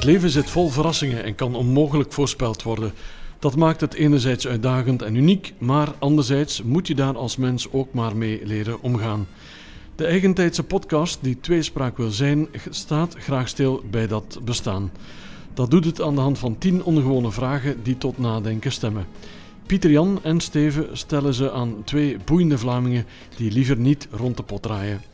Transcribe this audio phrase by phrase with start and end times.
[0.00, 2.92] Het leven zit vol verrassingen en kan onmogelijk voorspeld worden.
[3.38, 7.92] Dat maakt het enerzijds uitdagend en uniek, maar anderzijds moet je daar als mens ook
[7.92, 9.26] maar mee leren omgaan.
[9.96, 14.90] De eigentijdse podcast die tweespraak wil zijn, staat graag stil bij dat bestaan.
[15.54, 19.06] Dat doet het aan de hand van tien ongewone vragen die tot nadenken stemmen.
[19.66, 23.06] Pieter Jan en Steven stellen ze aan twee boeiende Vlamingen
[23.36, 25.09] die liever niet rond de pot draaien.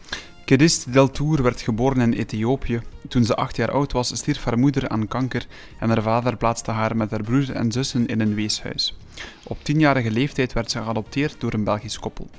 [0.46, 2.80] Kedist Deltour werd geboren in Ethiopië.
[3.08, 5.46] Toen ze acht jaar oud was, stierf haar moeder aan kanker
[5.78, 8.96] en haar vader plaatste haar met haar broers en zussen in een weeshuis.
[9.42, 12.30] Op tienjarige leeftijd werd ze geadopteerd door een Belgisch koppel.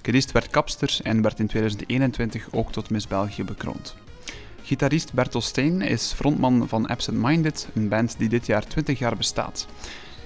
[0.00, 3.96] Kedist werd kapster en werd in 2021 ook tot Miss België bekroond.
[4.62, 9.16] Gitarist Bertel Steen is frontman van Absent Minded, een band die dit jaar 20 jaar
[9.16, 9.66] bestaat.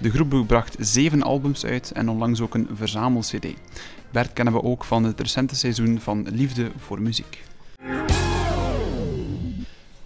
[0.00, 3.46] De groep bracht zeven albums uit en onlangs ook een verzamel-cd.
[4.10, 7.44] Bert kennen we ook van het recente seizoen van Liefde voor Muziek.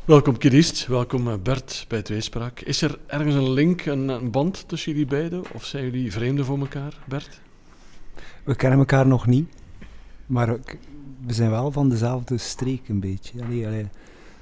[0.05, 2.61] Welkom Kirist, welkom eh, Bert bij Tweespraak.
[2.61, 5.42] Is er ergens een link, een, een band tussen jullie beiden?
[5.52, 7.41] Of zijn jullie vreemden voor elkaar, Bert?
[8.45, 9.48] We kennen elkaar nog niet,
[10.27, 10.48] maar
[11.27, 13.42] we zijn wel van dezelfde streek een beetje.
[13.45, 13.86] Allee, allee,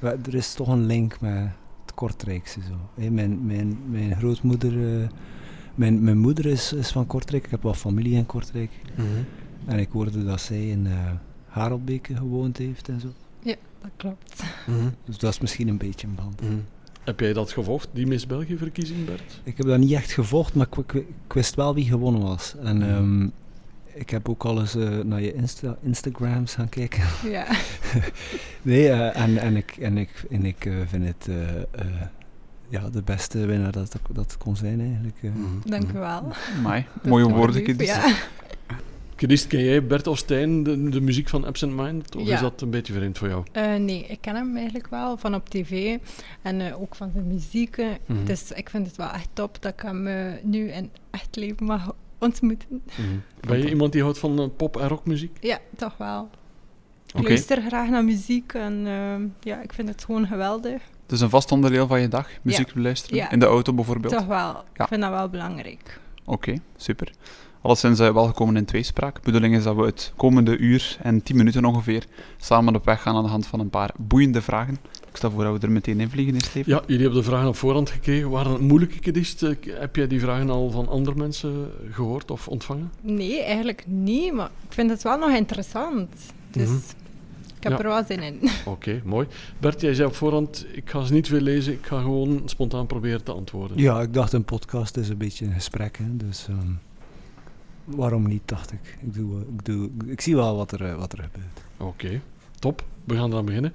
[0.00, 1.48] er is toch een link met
[1.82, 2.60] het Kortrijkse.
[2.60, 3.04] Zo.
[3.10, 5.08] mijn, mijn, mijn grootmoeder, uh,
[5.74, 8.70] mijn, mijn moeder is, is van Kortrijk, ik heb wel familie in Kortrijk.
[8.96, 9.24] Mm -hmm.
[9.66, 11.10] En ik hoorde dat zij in uh,
[11.46, 13.08] Harelbeke gewoond heeft en zo.
[13.42, 14.42] Ja, dat klopt.
[14.66, 14.94] Mm -hmm.
[15.04, 16.40] Dus dat is misschien een beetje een band.
[16.40, 16.64] Mm -hmm.
[17.04, 19.40] Heb jij dat gevolgd, die Miss België-verkiezing, Bert?
[19.42, 20.92] Ik heb dat niet echt gevolgd, maar ik, ik,
[21.26, 22.54] ik wist wel wie gewonnen was.
[22.62, 23.32] En um,
[23.94, 27.02] ik heb ook al eens uh, naar je Insta Instagrams gaan kijken.
[27.30, 27.46] Ja.
[28.62, 31.28] nee, uh, en, en ik, en ik, en ik uh, vind het
[32.70, 35.22] ja, de beste winnaar dat dat kon zijn eigenlijk.
[35.22, 35.60] Mm -hmm.
[35.64, 36.32] Dank u wel.
[36.62, 37.86] Mai, mooie woorden, Kidis.
[37.86, 38.14] Ja.
[39.16, 42.16] Kidis, ken jij Bert Ostijn, de, de muziek van Absent Mind?
[42.16, 42.34] Of ja.
[42.34, 43.44] is dat een beetje vreemd voor jou?
[43.52, 45.98] Uh, nee, ik ken hem eigenlijk wel van op tv
[46.42, 47.76] en uh, ook van zijn muziek.
[47.76, 48.24] Mm -hmm.
[48.24, 51.66] Dus ik vind het wel echt top dat ik hem uh, nu in echt leven
[51.66, 52.68] mag ontmoeten.
[52.70, 53.22] Mm -hmm.
[53.40, 55.36] Ben je iemand die houdt van pop- en rockmuziek?
[55.40, 56.28] Ja, toch wel.
[57.06, 57.28] Ik okay.
[57.28, 58.84] luister graag naar muziek en
[59.40, 60.82] ja, ik vind het gewoon geweldig.
[61.10, 62.74] Het is een vast onderdeel van je dag, muziek ja.
[62.74, 63.16] beluisteren?
[63.16, 63.30] Ja.
[63.30, 64.14] In de auto bijvoorbeeld?
[64.14, 64.64] Toch wel.
[64.76, 64.82] Ja.
[64.82, 66.00] Ik vind dat wel belangrijk.
[66.24, 67.12] Oké, okay, super.
[67.60, 69.14] Alleszins uh, welkom in tweespraak.
[69.14, 72.06] De bedoeling is dat we het komende uur en tien minuten ongeveer
[72.36, 74.74] samen op weg gaan aan de hand van een paar boeiende vragen.
[75.08, 76.72] Ik stel voor dat we er meteen in vliegen, Steven.
[76.72, 78.30] Ja, jullie hebben de vragen op voorhand gekregen.
[78.30, 79.40] Waren het moeilijke kedist?
[79.70, 82.92] Heb jij die vragen al van andere mensen gehoord of ontvangen?
[83.00, 86.14] Nee, eigenlijk niet, maar ik vind het wel nog interessant.
[86.50, 86.99] Dus mm -hmm.
[87.60, 87.78] Ik heb ja.
[87.78, 88.34] er wel zin in.
[88.42, 89.26] Oké, okay, mooi.
[89.58, 92.86] Bert, jij zei op voorhand, ik ga ze niet veel lezen, ik ga gewoon spontaan
[92.86, 93.78] proberen te antwoorden.
[93.78, 96.46] Ja, ik dacht een podcast is een beetje een gesprek, hè, dus...
[96.50, 96.78] Um
[97.84, 98.98] waarom niet, dacht ik.
[99.02, 101.60] Ik, doe, ik, doe, ik zie wel wat er, wat er gebeurt.
[101.76, 102.20] Oké, okay,
[102.58, 102.84] top.
[103.04, 103.72] We gaan eraan beginnen.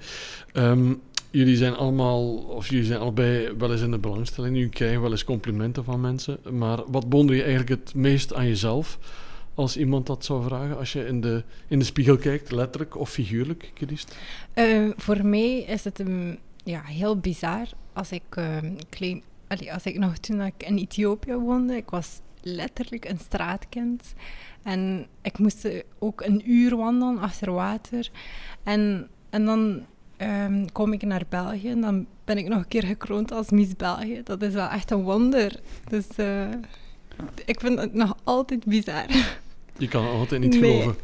[0.52, 4.56] Um, jullie zijn allemaal, of jullie zijn allebei wel eens in de belangstelling.
[4.56, 6.38] Jullie krijgen wel eens complimenten van mensen.
[6.50, 8.98] Maar wat bewonder je eigenlijk het meest aan jezelf?
[9.56, 13.10] Als iemand dat zou vragen, als je in de, in de spiegel kijkt, letterlijk of
[13.10, 14.16] figuurlijk, Kirist?
[14.54, 18.22] Uh, voor mij is het um, ja, heel bizar als ik
[19.48, 24.14] allee, als ik nog toen ik in Ethiopië woonde, ik was letterlijk een straatkind.
[24.62, 25.68] En ik moest
[25.98, 28.10] ook een uur wandelen achter water.
[28.62, 29.84] En, en dan
[30.18, 33.76] um, kom ik naar België en dan ben ik nog een keer gekroond als Miss
[33.76, 34.20] België.
[34.24, 35.60] Dat is wel echt een wonder.
[35.88, 36.48] Dus uh,
[37.44, 39.06] ik vind het nog altijd bizar.
[39.78, 40.72] Je kan het altijd niet nee.
[40.72, 40.96] geloven.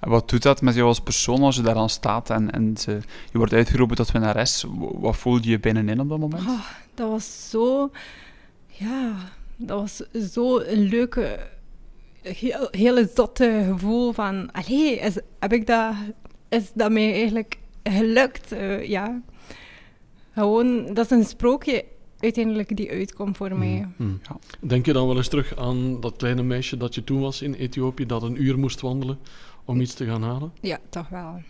[0.00, 2.76] En wat doet dat met jou als persoon als je daar dan staat en, en
[2.76, 2.98] ze,
[3.32, 4.64] je wordt uitgeroepen tot winnares?
[4.78, 6.42] Wat voelde je binnenin op dat moment?
[6.42, 7.90] Oh, dat was zo...
[8.66, 9.14] Ja,
[9.56, 10.02] dat was
[10.32, 11.38] zo een leuke,
[12.22, 15.94] heel, hele zotte gevoel van, allee, is, heb ik dat,
[16.48, 18.52] is dat mij eigenlijk gelukt?
[18.52, 19.20] Uh, ja.
[20.34, 21.84] Gewoon, dat is een sprookje
[22.24, 23.88] uiteindelijk die uitkomt voor mij.
[23.96, 24.20] Mm, mm.
[24.22, 24.36] Ja.
[24.60, 27.54] Denk je dan wel eens terug aan dat kleine meisje dat je toen was in
[27.54, 29.18] Ethiopië, dat een uur moest wandelen
[29.64, 30.52] om iets te gaan halen?
[30.60, 31.42] Ja, toch wel.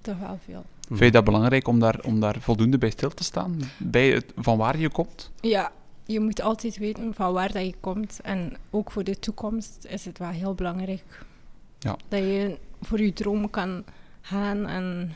[0.00, 0.64] Toch wel veel.
[0.86, 3.60] Vind je dat belangrijk om daar, om daar voldoende bij stil te staan?
[3.78, 5.30] Bij het, van waar je komt?
[5.40, 5.72] Ja,
[6.06, 8.20] je moet altijd weten van waar dat je komt.
[8.22, 11.24] En ook voor de toekomst is het wel heel belangrijk.
[11.78, 11.96] Ja.
[12.08, 13.84] Dat je voor je droom kan
[14.20, 14.66] gaan.
[14.66, 15.14] En,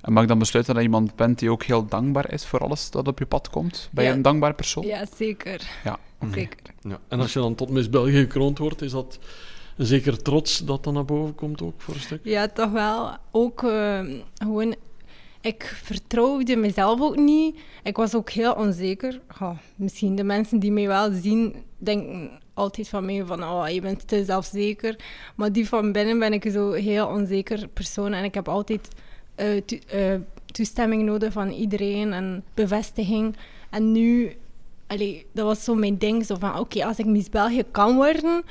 [0.00, 2.58] en mag ik dan besluiten dat je iemand bent die ook heel dankbaar is voor
[2.60, 3.88] alles dat op je pad komt?
[3.92, 4.10] Ben ja.
[4.10, 4.86] je een dankbaar persoon?
[4.86, 5.60] Ja, zeker.
[5.84, 6.34] Ja, okay.
[6.34, 6.58] zeker.
[6.80, 7.00] Ja.
[7.08, 9.18] En als je dan tot Miss België gekroond wordt, is dat
[9.76, 12.20] een zeker trots dat dan naar boven komt ook voor een stuk?
[12.22, 13.16] Ja, toch wel.
[13.30, 14.00] Ook uh,
[14.34, 14.74] gewoon
[15.46, 17.58] ik vertrouwde mezelf ook niet.
[17.82, 19.20] Ik was ook heel onzeker.
[19.40, 23.80] Oh, misschien de mensen die mij wel zien, denken altijd van mij van oh, je
[23.80, 24.96] bent te zelfzeker.
[25.34, 28.12] Maar die van binnen ben ik zo heel onzeker persoon.
[28.12, 28.88] En ik heb altijd
[29.36, 30.14] uh, to uh,
[30.46, 33.36] toestemming nodig van iedereen en bevestiging.
[33.70, 34.36] En nu,
[34.86, 38.42] allee, dat was zo mijn ding, zo van oké, als ik Miss België kan worden,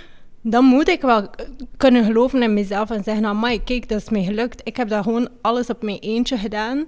[0.41, 1.29] dan moet ik wel
[1.77, 4.61] kunnen geloven in mezelf en zeggen, amai, kijk, dat is mij gelukt.
[4.63, 6.85] Ik heb dat gewoon alles op mijn eentje gedaan.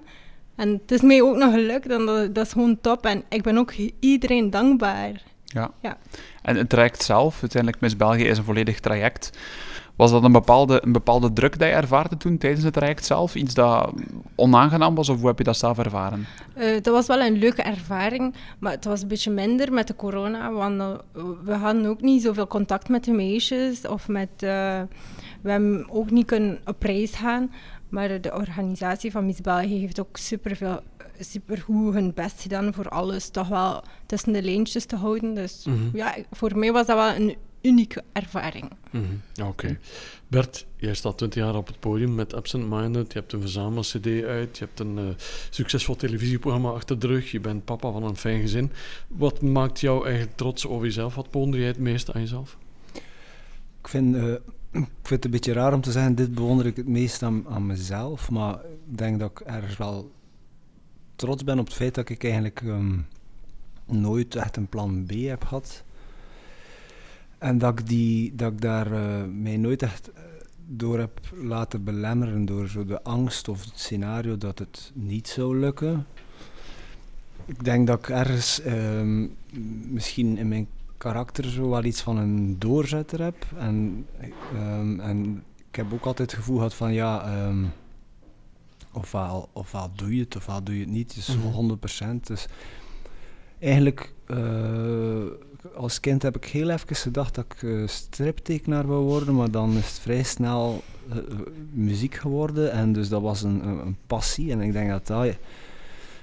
[0.55, 3.05] En het is mij ook nog gelukt en dat, dat is gewoon top.
[3.05, 5.21] En ik ben ook iedereen dankbaar.
[5.45, 5.71] Ja.
[5.81, 5.97] Ja.
[6.41, 9.37] En het traject zelf, uiteindelijk Miss België is een volledig traject.
[9.97, 13.35] Was dat een bepaalde, een bepaalde druk die je ervaarde toen tijdens het traject zelf?
[13.35, 13.93] Iets dat
[14.35, 16.25] onaangenaam was of hoe heb je dat zelf ervaren?
[16.57, 19.95] Uh, dat was wel een leuke ervaring, maar het was een beetje minder met de
[19.95, 20.51] corona.
[20.51, 24.29] Want uh, we hadden ook niet zoveel contact met de meisjes of met...
[24.39, 24.81] Uh,
[25.41, 27.51] we hebben ook niet kunnen op reis gaan.
[27.89, 30.79] Maar de organisatie van Miss België heeft ook superveel
[31.19, 35.33] supergoed hun best gedaan voor alles toch wel tussen de lijntjes te houden.
[35.33, 35.89] Dus mm -hmm.
[35.93, 37.35] ja, voor mij was dat wel een
[37.67, 38.69] unieke ervaring.
[38.91, 39.21] Mm -hmm.
[39.47, 39.49] Oké.
[39.49, 39.79] Okay.
[40.27, 43.13] Bert, jij staat 20 jaar op het podium met Absent Minded.
[43.13, 44.57] Je hebt een verzamel-CD uit.
[44.57, 45.03] Je hebt een uh,
[45.49, 47.31] succesvol televisieprogramma achter de rug.
[47.31, 48.71] Je bent papa van een fijn gezin.
[49.07, 51.15] Wat maakt jou eigenlijk trots over jezelf?
[51.15, 52.57] Wat bewonder jij het meest aan jezelf?
[53.81, 54.31] Ik vind, uh,
[54.71, 57.47] ik vind het een beetje raar om te zeggen, dit bewonder ik het meest aan,
[57.47, 58.29] aan mezelf.
[58.29, 58.53] Maar
[58.89, 60.11] ik denk dat ik ergens wel
[61.15, 63.07] trots ben op het feit dat ik eigenlijk um,
[63.85, 65.83] nooit echt een plan B heb gehad.
[67.37, 70.11] En dat ik, die, dat ik daar uh, mij nooit echt
[70.67, 75.57] door heb laten belemmeren door zo de angst of het scenario dat het niet zou
[75.59, 76.05] lukken.
[77.45, 79.35] Ik denk dat ik ergens um,
[79.89, 80.67] misschien in mijn
[80.97, 83.45] karakter zo wel iets van een doorzetter heb.
[83.57, 84.05] En,
[84.53, 87.71] um, en ik heb ook altijd het gevoel gehad van ja, um,
[88.91, 91.15] ofwel, ofwel doe je het ofwel doe je het niet.
[91.15, 91.77] Het is mm -hmm.
[92.17, 92.19] 100%.
[92.21, 92.47] Dus
[93.59, 95.25] eigenlijk uh,
[95.75, 99.77] als kind heb ik heel even gedacht dat ik uh, striptekenaar wil worden, maar dan
[99.77, 101.15] is het vrij snel uh,
[101.71, 102.71] muziek geworden.
[102.71, 104.51] En dus dat was een, een, passie.
[104.51, 105.35] En ik denk dat dat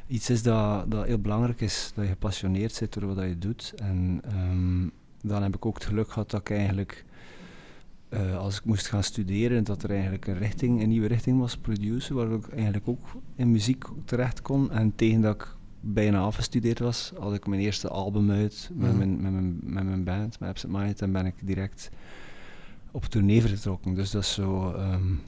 [0.06, 3.72] iets is dat, dat heel belangrijk is, dat je gepassioneerd zit door wat je doet.
[3.76, 4.92] En um,
[5.22, 7.04] dan heb ik ook het geluk gehad dat ik eigenlijk,
[8.38, 12.14] als ik moest gaan studeren, dat er eigenlijk een, richting, een nieuwe richting was, producer,
[12.14, 13.06] waar ik eigenlijk ook
[13.37, 14.70] in muziek terecht kon.
[14.70, 18.98] En tegen dat ik bijna afgestudeerd was, had ik mijn eerste album uit met, mm.
[18.98, 21.90] mijn, met, mijn, met mijn band, met Absent Minded, en ben ik direct
[22.90, 23.94] op tournee vertrokken.
[23.94, 25.22] Dus dat is zo, um,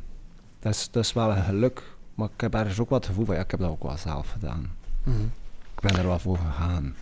[0.58, 1.82] dat, is, dat is wel een geluk.
[2.14, 3.96] Maar ik heb ergens ook wat het gevoel van, ja, ik heb dat ook wel
[3.96, 4.70] zelf gedaan.
[5.04, 5.30] Mm.
[5.74, 6.94] Ik ben er wel voor gegaan.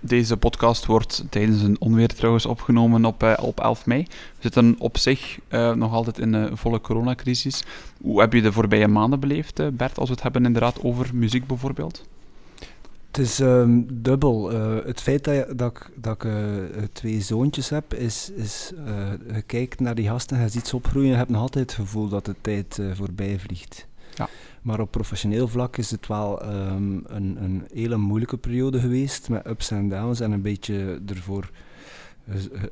[0.00, 4.02] Deze podcast wordt tijdens een onweer trouwens opgenomen op, uh, op 11 mei.
[4.02, 7.64] We zitten op zich uh, nog altijd in een volle coronacrisis.
[8.00, 11.10] Hoe heb je de voorbije maanden beleefd, uh, Bert, als we het hebben inderdaad over
[11.14, 12.04] muziek bijvoorbeeld?
[13.12, 14.52] Het is um, dubbel.
[14.52, 16.34] Uh, het feit dat, dat ik, dat ik uh,
[16.92, 21.06] twee zoontjes heb, is, is uh, je kijkt naar die gasten, je ziet ze opgroeien
[21.06, 23.86] en je hebt nog altijd het gevoel dat de tijd voorbij vliegt.
[24.14, 24.28] Ja.
[24.62, 29.46] Maar op professioneel vlak is het wel um, een, een hele moeilijke periode geweest, met
[29.46, 31.50] ups en downs en een beetje ervoor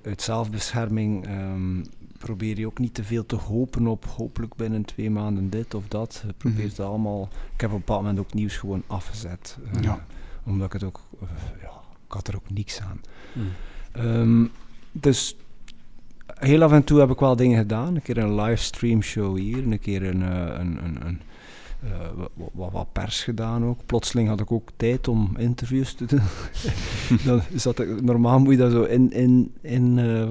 [0.03, 1.85] uit zelfbescherming um,
[2.19, 5.89] probeer je ook niet te veel te hopen op hopelijk binnen twee maanden dit of
[5.89, 6.23] dat.
[6.27, 6.71] Je probeert mm -hmm.
[6.71, 7.29] het allemaal...
[7.55, 9.59] Ik heb op een bepaald moment ook nieuws gewoon afgezet.
[9.81, 10.07] ja
[10.45, 11.29] omdat ik het ook, uh,
[11.63, 11.71] ja,
[12.07, 13.01] ik had er ook niks aan.
[13.33, 13.53] Mm.
[14.05, 14.51] Um,
[14.93, 15.37] dus
[16.27, 17.95] heel af en toe heb ik wel dingen gedaan.
[17.95, 21.21] Een keer een livestream show hier, een keer een, uh, een, een, een
[21.85, 23.87] uh, wat, wat, pers gedaan ook.
[23.87, 26.23] Plotseling had ik ook tijd om interviews te doen.
[27.27, 30.31] dan zat ik, normaal moet je dat zo in, in, in, uh,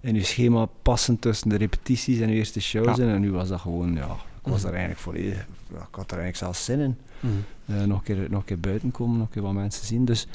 [0.00, 2.96] in je schema passen tussen de repetities en je eerste shows.
[2.96, 3.06] Ja.
[3.06, 6.36] En nu was dat gewoon, ja, ik was er eigenlijk volledig, ik had er eigenlijk
[6.36, 6.96] zelfs zin in.
[7.20, 7.30] Mm.
[7.66, 10.04] Uh, nog, een keer, nog een keer buiten komen, nog een keer wat mensen zien.
[10.04, 10.26] Dus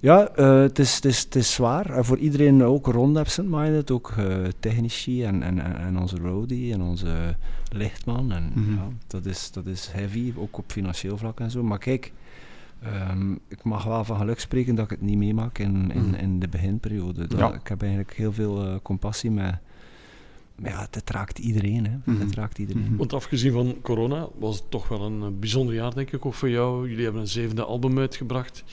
[0.00, 1.90] ja, uh, het, is, het, is, het is zwaar.
[1.90, 4.14] En voor iedereen ook rond Absent Minded, ook
[4.60, 7.36] technici en, en, en onze roadie en onze
[7.72, 8.32] lichtman.
[8.32, 8.74] En, mm -hmm.
[8.74, 11.62] ja, dat, is, dat is heavy, ook op financieel vlak en zo.
[11.62, 12.12] Maar kijk,
[13.10, 16.38] um, ik mag wel van geluk spreken dat ik het niet meemaak in, in, in
[16.38, 17.26] de beginperiode.
[17.26, 17.54] Dat, ja.
[17.54, 19.54] Ik heb eigenlijk heel veel compassie met
[20.62, 21.86] ja, het raakt iedereen.
[21.86, 21.90] Hè.
[21.90, 22.20] Mm -hmm.
[22.20, 22.82] Het raakt iedereen.
[22.82, 22.96] Mm -hmm.
[22.96, 26.50] Want afgezien van corona was het toch wel een bijzonder jaar, denk ik, ook voor
[26.50, 26.88] jou.
[26.88, 28.64] Jullie hebben een zevende album uitgebracht.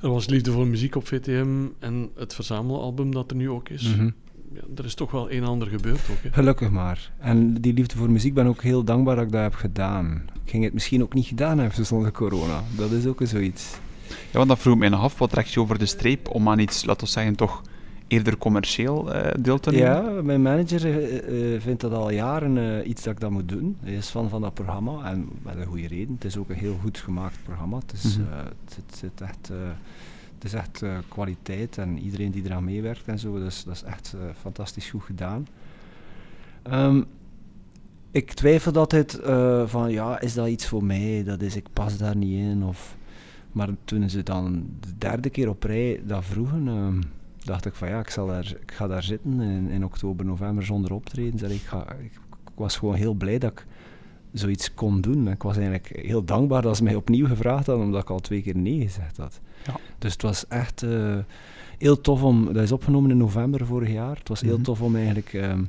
[0.00, 3.82] Er was Liefde voor Muziek op VTM en het verzamelalbum dat er nu ook is.
[3.82, 4.14] Mm -hmm.
[4.54, 6.22] ja, er is toch wel een en ander gebeurd ook.
[6.22, 6.32] Hè?
[6.32, 7.12] Gelukkig maar.
[7.18, 10.22] En die Liefde voor Muziek ben ook heel dankbaar dat ik dat heb gedaan.
[10.44, 12.62] Ik ging het misschien ook niet gedaan hebben zonder corona.
[12.76, 13.76] Dat is ook zoiets.
[14.08, 15.18] Ja, want dat vroeg mij nog af.
[15.18, 17.62] Wat trekt je over de streep om aan iets, laten we zeggen, toch
[18.06, 20.14] eerder commercieel uh, deel te nemen?
[20.14, 20.84] Ja, mijn manager
[21.32, 23.76] uh, vindt dat al jaren uh, iets dat ik dat moet doen.
[23.80, 26.14] Hij is fan van dat programma en met een goede reden.
[26.14, 27.78] Het is ook een heel goed gemaakt programma.
[27.78, 28.38] Het is, mm -hmm.
[28.64, 29.50] het, het, echt,
[30.34, 33.82] het is echt kwaliteit en iedereen die eraan meewerkt en zo, dat is, dat is
[33.82, 35.46] echt fantastisch goed gedaan.
[36.72, 37.04] Um,
[38.10, 39.20] ik twijfel altijd
[39.64, 41.22] van ja, is dat iets voor mij?
[41.24, 42.96] Dat is, ik pas daar niet in of
[43.54, 47.00] Maar toen ze dan de derde keer op rij dat vroegen, ehm,
[47.44, 50.64] dacht ik van ja, ik, zal daar, ik ga daar zitten in, in oktober, november
[50.64, 51.38] zonder optreden.
[51.38, 52.12] Zeg, ik, ga, ik,
[52.44, 53.66] ik was gewoon heel blij dat ik
[54.32, 55.28] zoiets kon doen.
[55.28, 58.42] Ik was eigenlijk heel dankbaar dat ze mij opnieuw gevraagd hadden, omdat ik al twee
[58.42, 59.40] keer nee gezegd had.
[59.66, 59.74] Ja.
[59.98, 61.16] Dus het was echt eh,
[61.78, 62.52] heel tof om...
[62.52, 64.16] Dat is opgenomen in november vorig jaar.
[64.18, 64.62] Het was heel Mhm.
[64.64, 65.62] tof om eigenlijk ehm,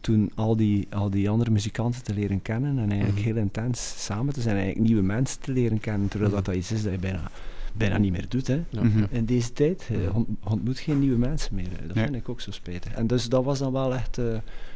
[0.00, 3.24] toen al die, al die andere muzikanten te leren kennen en eigenlijk Mhm.
[3.26, 4.56] heel intens samen te zijn.
[4.56, 6.42] Eigenlijk nieuwe mensen te leren kennen, terwijl Mhm.
[6.42, 7.30] dat, dat iets is dat je bijna,
[7.74, 8.46] bijna niet meer doet.
[8.46, 8.64] Hè.
[8.68, 9.04] Ja, Mhm.
[9.10, 10.16] In deze tijd je Mhm.
[10.16, 11.68] ont- ontmoet geen nieuwe mensen meer.
[11.86, 12.04] Dat Nee.
[12.04, 12.92] vind ik ook zo spijtig.
[12.94, 14.24] En dus dat was dan wel echt eh,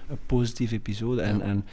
[0.08, 1.22] een positieve episode.
[1.22, 1.42] En, Ja.
[1.44, 1.64] en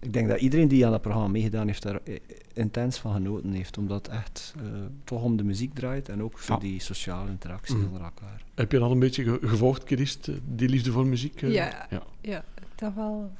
[0.00, 2.16] ik denk dat iedereen die aan dat programma meegedaan heeft, daar eh,
[2.54, 3.78] intens van genoten heeft.
[3.78, 4.62] Omdat het echt eh,
[5.04, 6.60] toch om de muziek draait en ook voor Ja.
[6.60, 7.86] die sociale interactie Mhm.
[7.86, 8.42] onder elkaar.
[8.54, 11.42] Heb je dat een beetje ge- gevolgd, Christ, eh, die liefde voor muziek?
[11.42, 11.52] eh?
[11.52, 11.86] Ja.
[11.90, 12.02] ja.
[12.20, 13.30] Ja, toch wel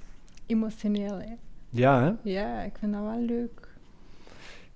[0.47, 1.33] emotioneel, hè.
[1.71, 2.31] Ja, hè?
[2.31, 3.66] Ja, ik vind dat wel leuk.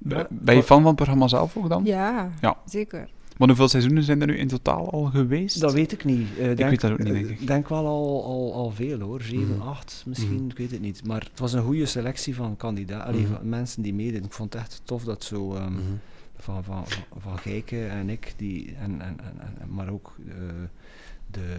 [0.03, 1.85] Ben ben je fan van het programma zelf ook dan?
[1.85, 2.57] Ja, Ja.
[2.65, 3.09] zeker.
[3.39, 5.61] Maar hoeveel seizoenen zijn er nu in totaal al geweest?
[5.61, 6.29] Dat weet ik niet.
[6.39, 7.47] Eh, denk, weet dat ook niet, denk eh, ik.
[7.47, 9.23] denk wel al, al, al veel hoor.
[9.23, 9.69] Zeven, Mhm.
[9.69, 10.51] acht misschien, Mhm.
[10.51, 11.07] ik weet het niet.
[11.07, 13.33] Maar het was een goede selectie van kandidaten, Mhm.
[13.33, 14.25] van mensen die meededen.
[14.25, 15.55] Ik vond het echt tof dat zo...
[15.55, 15.81] ehm, Mhm.
[16.37, 20.35] van, van, van, van Gijke en ik, die, en, en, en, en- maar ook eh,
[21.31, 21.57] de,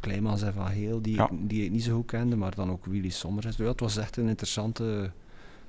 [0.00, 1.30] Kleimans en Van Heel, die, Ja.
[1.30, 3.46] ik, die ik niet zo goed kende, maar dan ook Willy Sommers.
[3.46, 5.10] Dus ja, het was echt een interessante,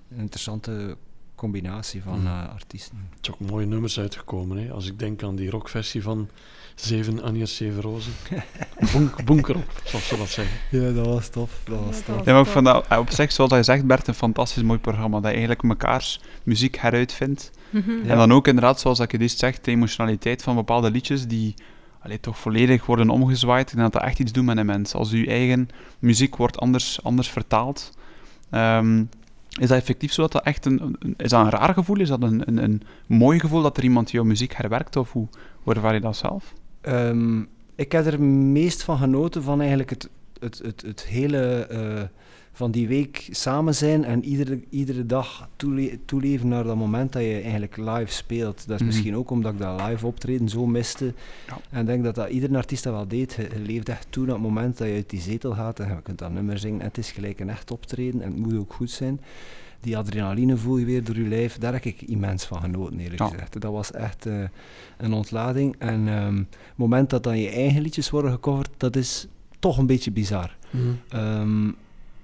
[0.10, 0.98] een interessante
[1.42, 2.28] combinatie van Mhm.
[2.28, 2.98] eh, artiesten.
[3.16, 4.58] Het is ook mooie nummers uitgekomen.
[4.58, 4.72] Hè?
[4.72, 6.30] Als ik denk aan die rockversie van
[6.76, 8.12] Zeven Agnes Zeven Rozen.
[8.94, 10.58] Bonk, bunkerop, zoals ze dat zeggen.
[10.72, 11.52] Ja, dat was tof.
[11.64, 12.26] Dat was tof.
[12.26, 14.80] Ja, maar ik vond dat eh, op zich, zoals je zegt, Bert, een fantastisch mooi
[14.80, 15.16] programma.
[15.16, 17.52] Dat je eigenlijk mekaars muziek heruitvindt.
[17.70, 17.92] Mhm.
[17.92, 18.10] Ja.
[18.10, 21.54] En dan ook inderdaad, zoals ik het eerst zegt, de emotionaliteit van bepaalde liedjes die
[22.02, 23.70] allee, toch volledig worden omgezwaaid.
[23.72, 24.94] Ik denk dat dat echt iets doet met een mens.
[24.94, 25.70] Als je eigen
[26.00, 27.92] muziek wordt anders, anders vertaald.
[28.50, 29.04] Ehm,
[29.60, 32.00] is dat effectief zo dat dat echt een, Is dat een raar gevoel?
[32.00, 34.96] Is dat een, een, een mooi gevoel dat er iemand jouw muziek herwerkt?
[34.96, 35.28] Of hoe,
[35.64, 36.54] hoe ervaar je dat zelf?
[36.82, 37.42] Ehm,
[37.76, 42.04] ik heb er meest van genoten van eigenlijk het, het, het, het hele eh,
[42.54, 47.22] van die week samen zijn en iedere, iedere dag toele- toeleven naar dat moment dat
[47.22, 48.58] je eigenlijk live speelt.
[48.58, 48.86] Dat is Mhm.
[48.86, 51.14] misschien ook omdat ik dat live optreden zo miste.
[51.48, 51.58] Ja.
[51.70, 53.34] En ik denk dat, dat iedere artiest dat wel deed.
[53.34, 55.88] Je, je leeft echt toe naar het moment dat je uit die zetel gaat en
[55.88, 56.80] je kunt dat nummer zingen.
[56.80, 59.22] En het is gelijk een echt optreden en het moet ook goed zijn.
[59.80, 61.58] Die adrenaline voel je weer door je lijf.
[61.58, 63.28] Daar heb ik immens van genoten, eerlijk Ja.
[63.28, 63.62] gezegd.
[63.62, 64.44] Dat was echt eh,
[64.98, 65.76] een ontlading.
[65.78, 69.28] En ehm, het moment dat dan je eigen liedjes worden gecoverd, dat is
[69.60, 70.56] toch een beetje bizar.
[70.70, 70.84] Mhm.
[71.10, 71.72] Ehm,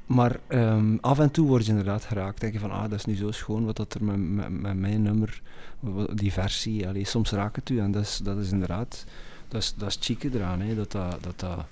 [0.08, 2.40] maar ehm, af en toe word je inderdaad geraakt.
[2.40, 5.02] Denk je van, ah, dat is nu zo schoon wat dat er met, met, mijn
[5.02, 5.42] nummer,
[6.14, 7.80] die versie, allee, soms raakt het u.
[7.80, 9.06] En dat is, dat is inderdaad,
[9.48, 10.62] dat is, dat is chique eraan.
[10.62, 11.66] Hè, dat dat, dat,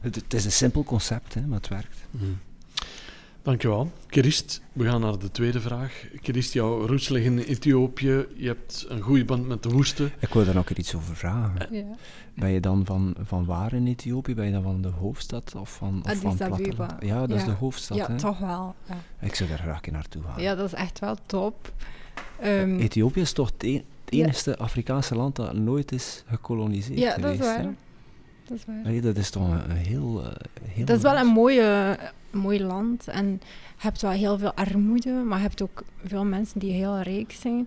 [0.00, 2.06] het, is een simpel concept, hè, maar het werkt.
[2.10, 2.24] Mhm.
[3.42, 3.90] Dankjewel.
[4.06, 6.04] Christ, we gaan naar de tweede vraag.
[6.22, 8.26] Christ, jouw roots liggen in Ethiopië.
[8.36, 10.12] Je hebt een goede band met de woesten.
[10.18, 11.74] Ik wil daar nog een iets over vragen.
[11.74, 11.84] Ja.
[12.34, 14.34] Ben je dan van, van waar in Ethiopië?
[14.34, 16.96] Ben je dan van de hoofdstad of van, of Addis van Abeba.
[17.00, 17.96] Ja, dat is de hoofdstad.
[17.96, 18.18] ja, hè?
[18.18, 18.74] toch wel.
[18.88, 18.96] Ja.
[19.20, 20.42] Ik zou daar graag een naartoe gaan.
[20.42, 21.72] ja, dat is echt wel top.
[22.40, 27.32] Ehm, Ethiopië is toch het, e- enige Afrikaanse land dat nooit is gekoloniseerd ja, dat
[27.32, 27.68] is hè?
[28.52, 28.84] Dat is waar.
[28.84, 30.30] Allee, dat is toch een, een heel, eh,
[30.62, 30.84] heel...
[30.84, 31.98] Dat is wel een mooie,
[32.30, 33.26] mooi land en
[33.76, 37.32] je hebt wel heel veel armoede, maar je hebt ook veel mensen die heel rijk
[37.32, 37.66] zijn.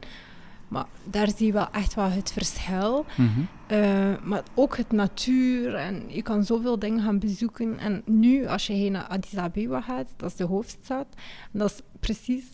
[0.68, 3.06] Maar daar zie je wel echt wel het verschil.
[3.18, 3.30] Mhm.
[3.68, 7.80] Eh, maar ook het natuur en je kan zoveel dingen gaan bezoeken.
[7.80, 11.08] En nu, als je heen naar Addis Abeba gaat, dat is de hoofdstad,
[11.54, 12.46] en dat is precies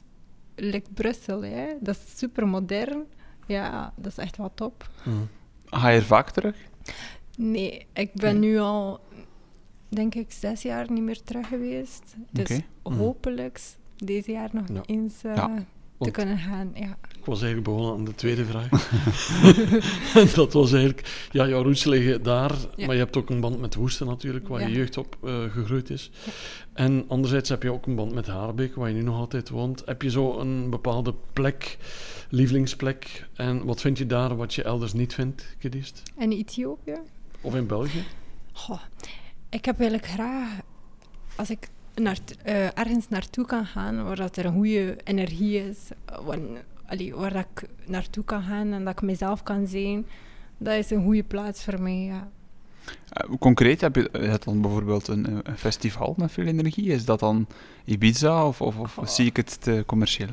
[0.55, 1.43] like Brussel.
[1.43, 1.67] Hè?
[1.79, 3.03] Dat is super modern.
[3.47, 4.89] Ja, dat is echt wel top.
[5.03, 5.15] Mhm.
[5.65, 6.55] Ga je er vaak terug?
[7.37, 8.99] Nee, ik ben nu al,
[9.89, 12.15] denk ik, zes jaar niet meer terug geweest.
[12.31, 12.49] Dus.
[12.83, 12.97] Mhm.
[12.97, 13.59] hopelijk
[13.97, 14.81] deze jaar nog Ja.
[14.85, 15.63] eens eh, Ja, te
[15.97, 16.71] want- kunnen gaan.
[16.73, 16.97] Ja.
[17.19, 18.69] Ik was eigenlijk begonnen aan de tweede vraag.
[20.15, 22.85] En dat was eigenlijk, ja, jouw roots liggen daar, Ja.
[22.85, 25.89] maar je hebt ook een band met Woesten natuurlijk, waar je jeugd op eh, gegroeid
[25.89, 26.11] is.
[26.25, 26.31] Ja.
[26.73, 29.81] En anderzijds heb je ook een band met Haarbeek, waar je nu nog altijd woont.
[29.85, 31.77] Heb je zo een bepaalde plek,
[32.29, 36.03] lievelingsplek, en wat vind je daar wat je elders niet vindt, Kedist?
[36.17, 36.95] En Ethiopië?
[37.41, 38.03] Of in België?
[38.51, 38.81] Goh,
[39.49, 40.59] ik heb eigenlijk graag,
[41.35, 45.77] als ik naar, eh, ergens naartoe kan gaan waar dat er een goede energie is,
[46.05, 46.39] eh, waar,
[46.85, 50.05] allee, waar dat ik naartoe kan gaan en dat ik mezelf kan zijn,
[50.57, 52.03] dat is een goede plaats voor mij.
[52.03, 52.29] Ja.
[53.09, 56.91] Eh, concreet, heb je dat dan bijvoorbeeld een, een festival met veel energie?
[56.91, 57.47] Is dat dan
[57.85, 59.05] Ibiza of, of, of Oh.
[59.07, 60.29] zie ik het te commercieel?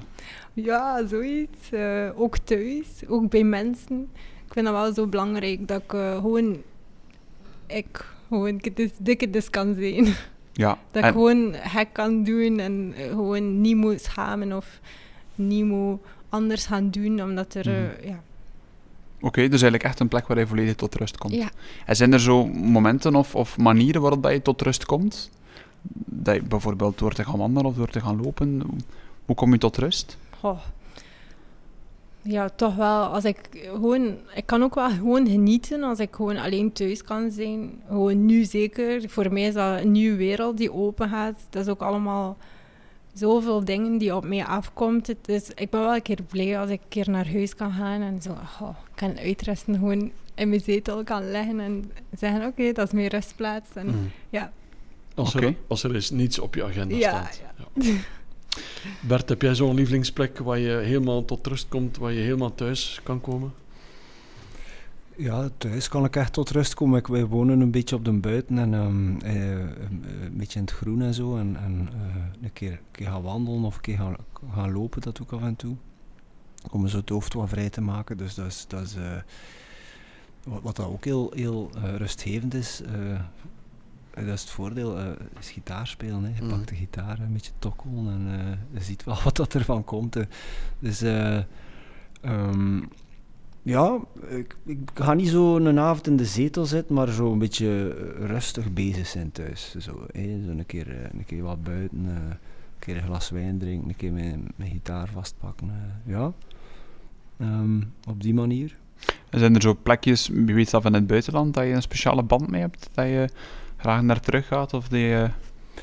[0.53, 1.71] Ja, zoiets.
[1.71, 4.09] Eh, ook thuis, ook bij mensen.
[4.47, 6.57] Ik vind dat wel zo belangrijk dat ik eh, gewoon,
[7.69, 10.15] ik gewoon dus, dikke dus kan zijn.
[10.53, 14.81] Ja, Dat ik gewoon gek kan doen en eh, gewoon niet moet schamen of
[15.35, 17.77] niet moet anders gaan doen, omdat er, Mhm.
[18.01, 18.23] eh, ja,
[19.21, 21.35] Oké, dus eigenlijk echt een plek waar je volledig tot rust komt.
[21.35, 21.51] Ja.
[21.87, 25.31] En zijn er zo momenten of, of manieren waarop dat je tot rust komt?
[26.05, 28.63] Dat je bijvoorbeeld door te gaan wandelen of door te gaan lopen,
[29.27, 30.19] hoe kom je tot rust?
[32.31, 33.03] Ja, toch wel.
[33.05, 37.31] Als ik gewoon, ik kan ook wel gewoon genieten als ik gewoon alleen thuis kan
[37.31, 37.83] zijn.
[37.89, 39.09] Gewoon nu zeker.
[39.11, 41.47] Voor mij is dat een nieuwe wereld die open gaat.
[41.51, 42.37] Dat is ook allemaal
[43.13, 45.15] zoveel dingen die op mij afkomt.
[45.23, 48.01] Dus ik ben wel een keer blij als ik een keer naar huis kan gaan
[48.01, 52.87] en zo oh, kan uitrusten, gewoon in mijn zetel kan liggen en zeggen oké, dat
[52.87, 53.69] is mijn rustplaats.
[53.75, 54.11] En, Mm.
[54.31, 54.53] ja.
[55.15, 55.47] Als, Oké.
[55.47, 57.41] er, als er eens niets op je agenda Ja, staat.
[57.75, 57.93] ja.
[59.01, 63.01] Bert, heb jij zo'n lievelingsplek waar je helemaal tot rust komt, waar je helemaal thuis
[63.03, 63.53] kan komen?
[65.17, 67.11] Ja, thuis kan ik echt tot rust komen.
[67.11, 71.03] Wij wonen een beetje op de buiten en ehm, eh, een, beetje in het groen
[71.03, 71.37] en zo.
[71.37, 74.17] En, en eh, een, keer, keer gaan wandelen of een keer gaan,
[74.53, 75.77] gaan lopen, dat doe ik af en toe.
[76.71, 78.17] Om zo het hoofd wat vrij te maken.
[78.17, 79.17] Dus dat is, dat is eh,
[80.45, 82.83] wat, wat dat ook heel, heel rustgevend is.
[84.19, 85.07] Eh, dat is het voordeel, eh,
[85.39, 86.23] is gitaar spelen.
[86.25, 86.29] Hè.
[86.29, 86.49] Je Mhm.
[86.49, 90.15] pakt de gitaar, een beetje tokkelen en eh, je ziet wel wat dat ervan komt.
[90.15, 90.23] hè.
[90.79, 91.41] Dus eh,
[92.21, 92.81] ehm,
[93.63, 93.99] ja,
[94.29, 97.89] ik, ik ga niet zo een avond in de zetel zitten, maar zo een beetje
[98.27, 99.75] rustig bezig zijn thuis.
[99.79, 100.45] Zo, hè.
[100.45, 102.37] zo een, keer, een keer wat buiten, een
[102.79, 105.71] keer een glas wijn drinken, een keer mijn, mijn gitaar vastpakken.
[106.07, 106.33] ja,
[107.39, 108.77] Ehm, op die manier.
[109.31, 112.51] Zijn er zo plekjes, wie weet zelf in het buitenland, dat je een speciale band
[112.51, 112.91] mee hebt?
[112.95, 113.29] Dat je
[113.79, 115.31] graag naar terug gaat of die je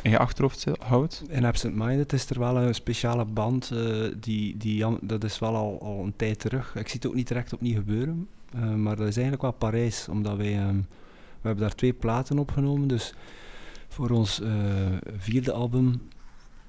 [0.02, 1.24] in je achterhoofd houdt?
[1.28, 5.56] In Absent Minded is er wel een speciale band, eh, die, die, dat is wel
[5.56, 6.76] al, al een tijd terug.
[6.76, 10.08] Ik zie het ook niet direct opnieuw gebeuren, eh, maar dat is eigenlijk wel Parijs,
[10.08, 10.78] omdat wij, ehm,
[11.42, 13.14] we hebben daar twee platen opgenomen, dus
[13.88, 14.52] voor ons eh,
[15.18, 16.02] vierde album,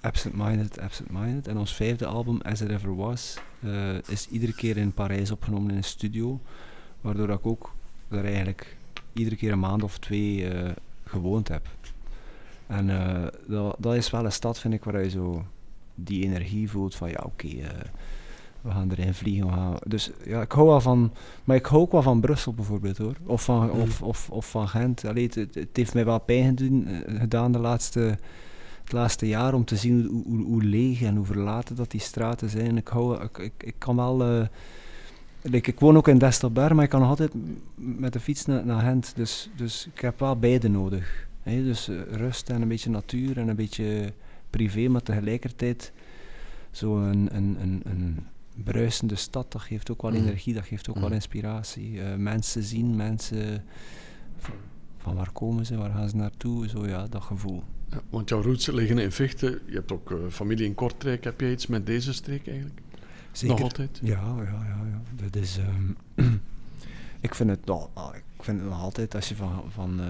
[0.00, 4.54] Absent Minded, Absent Minded, en ons vijfde album, As It Ever Was, eh, is iedere
[4.54, 6.40] keer in Parijs opgenomen in een studio,
[7.00, 7.74] waardoor ik ook
[8.08, 8.76] daar eigenlijk
[9.12, 10.70] iedere keer een maand of twee eh,
[11.08, 11.68] gewoond heb.
[12.66, 15.44] En eh, dat, dat is wel een stad, vind ik, waar je zo
[15.94, 17.68] die energie voelt van ja, oké, eh,
[18.60, 19.52] we gaan erin vliegen.
[19.52, 19.76] Gaan.
[19.86, 21.12] Dus ja, ik hou wel van,
[21.44, 23.14] maar ik hou ook wel van Brussel bijvoorbeeld hoor.
[23.26, 23.80] Of van, Mhm.
[23.80, 25.04] of, of, of van Gent.
[25.04, 28.18] Allee, het, het, heeft mij wel pijn gedaan, eh, gedaan de laatste,
[28.82, 32.00] het laatste jaar om te zien hoe, hoe, hoe leeg en hoe verlaten dat die
[32.00, 32.76] straten zijn.
[32.76, 34.48] Ik, hou, ik, ik, ik kan wel.
[35.50, 37.32] Like, ik woon ook in Destelberg, maar ik kan nog altijd
[37.74, 39.12] met de fiets naar, naar Gent.
[39.16, 41.26] Dus, dus ik heb wel beide nodig.
[41.42, 44.12] Hè, dus eh, rust en een beetje natuur en een beetje
[44.50, 45.92] privé, maar tegelijkertijd
[46.70, 48.26] zo'n een, een, een, een
[48.64, 50.16] bruisende stad, dat geeft ook wel Mm.
[50.16, 51.14] energie, dat geeft ook wel Mm.
[51.14, 52.00] inspiratie.
[52.02, 53.64] Eh, mensen zien, mensen
[54.96, 57.62] van, waar komen ze, waar gaan ze naartoe, zo ja, dat gevoel.
[57.90, 59.60] Ja, want jouw roots liggen in Vechten.
[59.66, 61.24] Je hebt ook eh, familie in Kortrijk.
[61.24, 62.80] Heb jij iets met deze streek eigenlijk?
[63.42, 63.98] Nog altijd?
[64.02, 64.78] Ja, ja, ja.
[64.90, 65.00] ja.
[65.22, 66.28] Dat is, ehm,
[67.26, 70.06] ik, vind het nog, ah, ik vind het nog altijd, als je van, van, eh,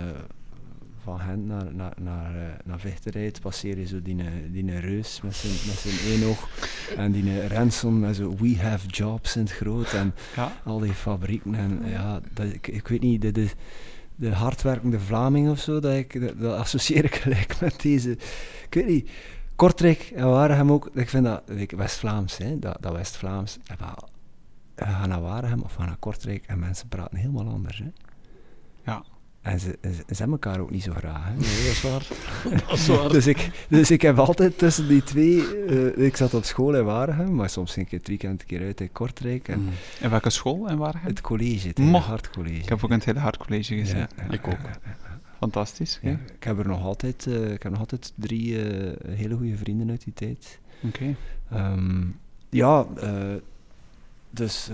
[1.03, 4.79] van Gent naar, naar, naar, eh, naar Vechten rijdt, passeer je zo die, eh, die
[4.79, 6.49] reus met zijn, met zijn één oog
[6.97, 10.53] en die Ransom met zo We have jobs in het groot en Ja.
[10.65, 11.55] al die fabrieken.
[11.55, 13.49] En ja, dat, ik, ik weet niet, de, de,
[14.17, 18.11] de hardwerkende Vlaming of zo, dat, ik, dat, dat associeer ik gelijk met deze.
[18.69, 19.11] Ik weet niet.
[19.57, 21.43] Kortrijk en Waregem ook, ik vind dat
[21.77, 23.59] West-Vlaams, hè, dat, dat West-Vlaams.
[24.75, 27.79] We gaan naar Waregem of we gaan naar Kortrijk en mensen praten helemaal anders.
[27.79, 27.91] Hè.
[28.85, 29.05] Ja.
[29.41, 31.25] En ze, ze, ze hebben elkaar ook niet zo graag.
[31.25, 31.31] Hè.
[31.31, 32.07] Nee, dat is waar.
[32.69, 33.09] dat is waar.
[33.09, 35.65] Dus ik, dus ik heb altijd tussen die twee...
[35.67, 38.61] eh, ik zat op school in Waregem, maar soms ging ik het weekend een keer
[38.61, 39.49] uit in Kortrijk.
[39.49, 39.69] En Mm.
[40.01, 40.95] In welke school en waar?
[41.03, 42.57] het college, het hele Hartcollege.
[42.63, 43.75] Ik heb ook in het hele hard college.
[43.77, 44.53] Ja, ja, Ik ook.
[44.53, 45.06] ja, ja, ja.
[45.39, 45.99] Fantastisch.
[46.03, 49.57] Ja, ik heb er nog altijd, eh, ik heb nog altijd drie eh, hele goede
[49.57, 50.59] vrienden uit die tijd.
[50.83, 51.17] Oké.
[51.51, 52.05] Ehm,
[52.51, 53.35] ja, eh,
[54.31, 54.71] dus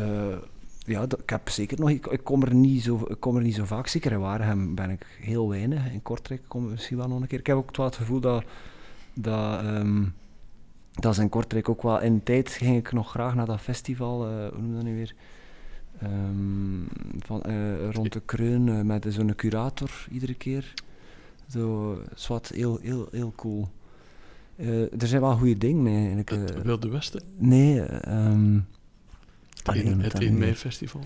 [0.85, 3.55] ja, ik heb zeker nog, ik, ik, kom er niet zo, ik kom er niet
[3.55, 3.87] zo vaak.
[3.87, 5.93] Zeker in Waregem ben ik heel weinig.
[5.93, 7.39] In Kortrijk kom ik misschien wel nog een keer.
[7.39, 8.45] Ik heb ook wel het gevoel dat,
[9.15, 10.05] dat, ehm,
[10.91, 13.61] dat ze in Kortrijk ook wel, in de tijd ging ik nog graag naar dat
[13.61, 15.15] festival, hoe noem je dat nu weer?
[16.03, 20.75] Ehm, van, eh, rond de Kreun eh, met zo'n curator iedere keer.
[21.49, 23.69] Zo, zwart, heel, heel, heel cool.
[24.57, 26.15] Eh, er zijn wel goede dingen mee.
[26.15, 26.63] eigenlijk, Het.
[26.63, 27.23] Wilde Westen.
[27.39, 28.59] Nee, ehm
[29.69, 31.01] allee, Het hoe 1 moet het dat 1 nu mei festival.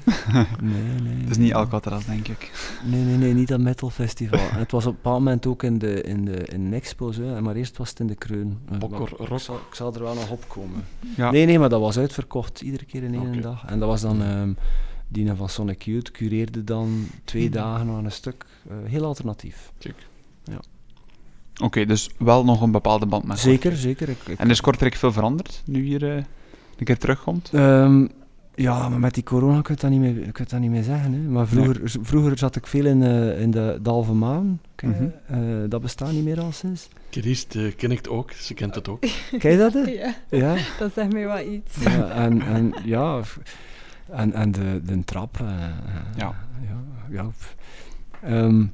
[0.61, 1.21] Nee, nee.
[1.21, 2.51] Het is niet Alcatraz, denk ik.
[2.85, 4.39] Nee, nee, nee, niet dat metal festival.
[4.39, 7.13] En het was op een bepaald moment ook in de, in de, in de expo,
[7.13, 8.59] zo, maar eerst was het in de Kreun.
[8.71, 9.39] Eh, Bokker maar Rock.
[9.39, 10.85] Ik zal, ik zal er wel nog op komen.
[11.17, 11.31] Ja.
[11.31, 13.65] Nee, nee, maar dat was uitverkocht, iedere keer in één dag.
[13.67, 14.51] En dat was dan, ehm
[15.09, 18.47] die van Sonic Youth cureerde dan twee dagen aan een stuk.
[18.69, 19.73] Eh, heel alternatief.
[21.63, 24.09] Oké, dus wel nog een bepaalde band met Zeker, zeker.
[24.09, 26.17] Ik, ik- En is Kortrijk veel veranderd, nu hier eh,
[26.79, 27.51] een keer terugkomt?
[27.53, 28.07] Ehm,
[28.57, 30.83] Ja, maar met die corona kun je dat niet meer, kun je dat niet meer
[30.83, 31.13] zeggen.
[31.13, 31.19] Hè.
[31.19, 34.61] Maar vroeger, vroeger zat ik veel in, eh, in de Dalve Maan.
[34.75, 34.95] Ken je?
[35.35, 35.45] Mhm.
[35.63, 36.89] Eh, dat bestaat niet meer al sinds.
[37.11, 39.01] Christ eh, ken ik het ook, ze kent het ook.
[39.39, 39.73] Ken je dat?
[39.73, 39.81] hè?
[39.91, 40.55] Ja, Ja.
[40.79, 41.77] dat zegt mij wel iets.
[41.83, 43.21] ja en, en ja,
[44.11, 45.41] en, en de, de trap.
[45.41, 45.47] eh,
[46.17, 46.35] Ja.
[46.69, 47.27] ja, ja.
[48.23, 48.65] Ehm,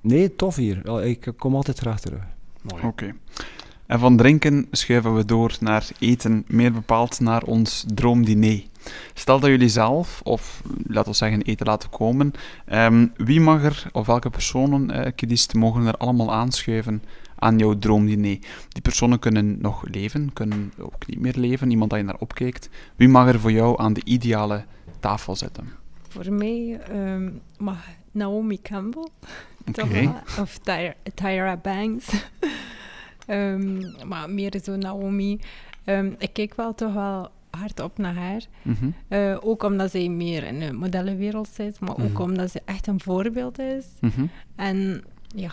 [0.00, 1.02] nee, tof hier.
[1.04, 2.22] Ik kom altijd graag terug.
[2.62, 2.82] Mooi.
[2.84, 3.14] Oké.
[3.92, 8.62] En van drinken schuiven we door naar eten, meer bepaald naar ons droomdiner.
[9.14, 12.32] Stel dat jullie zelf, of laten we zeggen eten laten komen,
[12.64, 17.02] ehm, wie mag er, of welke personen, kiest, mogen er allemaal aanschuiven
[17.38, 18.38] aan jouw droomdiner?
[18.68, 22.68] Die personen kunnen nog leven, kunnen ook niet meer leven, iemand dat je naar opkijkt.
[22.96, 24.64] Wie mag er voor jou aan de ideale
[25.00, 25.68] tafel zitten?
[26.08, 29.08] Voor mij ehm, mag Naomi Campbell,
[30.40, 32.24] of Tyra, Tyra Banks.
[33.32, 35.40] Ehm, maar meer zo Naomi.
[35.84, 38.40] Ehm, ik kijk wel toch wel hard op naar haar.
[38.62, 38.90] Mhm.
[39.08, 42.22] Eh, ook omdat zij meer in de modellenwereld zit, maar ook Mhm.
[42.22, 43.84] omdat ze echt een voorbeeld is.
[44.00, 44.26] Mhm.
[44.56, 45.50] En ja,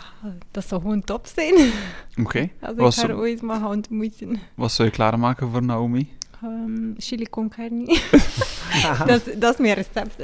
[0.50, 1.54] dat zou gewoon top zijn
[2.24, 2.48] Oké.
[2.60, 4.40] als ik Was haar ooit mag ontmoeten.
[4.54, 6.08] Wat zou je klaarmaken voor Naomi?
[6.42, 7.84] Ehm, chili con carne.
[9.06, 10.16] dat, is, dat is mijn recept.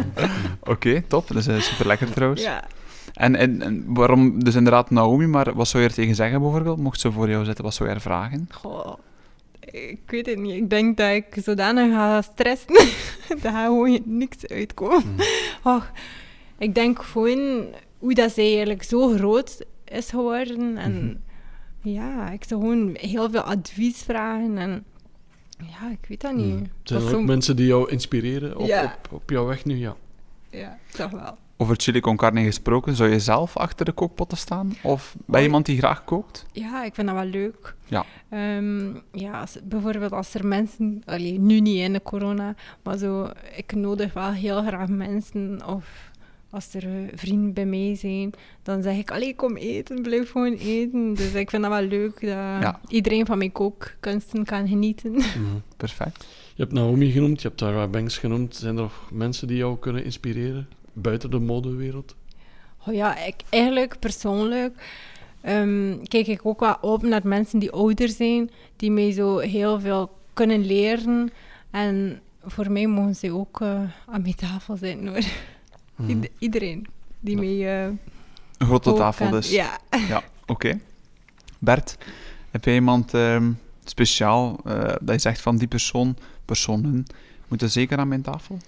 [0.72, 1.28] Oké, top.
[1.28, 2.42] Dat is eh, super lekker trouwens.
[2.42, 2.64] Ja.
[3.22, 6.78] En, en, en waarom, dus inderdaad Naomi, maar wat zou je er tegen zeggen bijvoorbeeld?
[6.78, 8.48] Mocht ze voor jou zitten, wat zou je haar vragen?
[8.50, 8.92] Goh,
[9.60, 10.54] ik weet het niet.
[10.54, 12.74] Ik denk dat ik zodanig ga stressen,
[13.28, 15.02] dat gaat gewoon niks uitkomen.
[15.06, 15.20] Mm.
[15.72, 15.90] Och,
[16.58, 17.64] ik denk gewoon
[17.98, 20.76] hoe dat zij eigenlijk zo groot is geworden.
[20.76, 20.92] En
[21.82, 21.90] Mhm.
[21.90, 24.58] ja, ik zou gewoon heel veel advies vragen.
[24.58, 24.84] En
[25.58, 26.54] ja, ik weet dat niet.
[26.54, 26.66] Mm.
[26.82, 28.84] Zijn Dat er ook zo- mensen die jou inspireren op, Ja.
[28.84, 29.76] op, op jouw weg nu?
[29.76, 29.96] Ja.
[30.50, 31.36] Ja, toch wel.
[31.62, 34.72] Over chili con carne gesproken, zou je zelf achter de kookpotten staan?
[34.82, 36.46] Of ben je iemand die graag kookt?
[36.52, 37.74] Ja, ik vind dat wel leuk.
[37.86, 38.04] Ja.
[38.28, 43.28] Ehm, ja, als- bijvoorbeeld als er mensen, allee, nu niet in de corona, maar zo,
[43.56, 46.10] ik nodig wel heel graag mensen of
[46.50, 48.30] als er vrienden bij mij zijn,
[48.62, 51.14] dan zeg ik, allee, kom eten, blijf gewoon eten.
[51.14, 52.80] Dus ik vind dat wel leuk dat Ja.
[52.88, 55.12] iedereen van mijn kookkunsten kan genieten.
[55.12, 55.24] Mhm.
[55.76, 56.26] Perfect.
[56.54, 58.56] Je hebt Naomi genoemd, je hebt Tara Banks genoemd.
[58.56, 62.16] Zijn er nog mensen die jou kunnen inspireren buiten de modewereld?
[62.86, 64.88] Oh ja, ik, eigenlijk persoonlijk
[65.40, 69.80] ehm, kijk ik ook wel op naar mensen die ouder zijn, die mij zo heel
[69.80, 71.30] veel kunnen leren.
[71.70, 73.68] En voor mij mogen ze ook eh,
[74.06, 75.22] aan mijn tafel zitten hoor.
[75.96, 76.10] Mhm.
[76.10, 76.86] Ied- iedereen
[77.20, 77.82] die mij.
[77.84, 77.92] eh,
[78.58, 79.50] Een grote tafel kan- dus.
[79.50, 79.78] Ja.
[80.46, 80.78] Oké.
[81.58, 81.96] Bert,
[82.50, 83.52] heb jij iemand ehm,
[83.84, 87.04] speciaal eh, dat je zegt van die persoon, personen,
[87.48, 88.58] moeten zeker aan mijn tafel?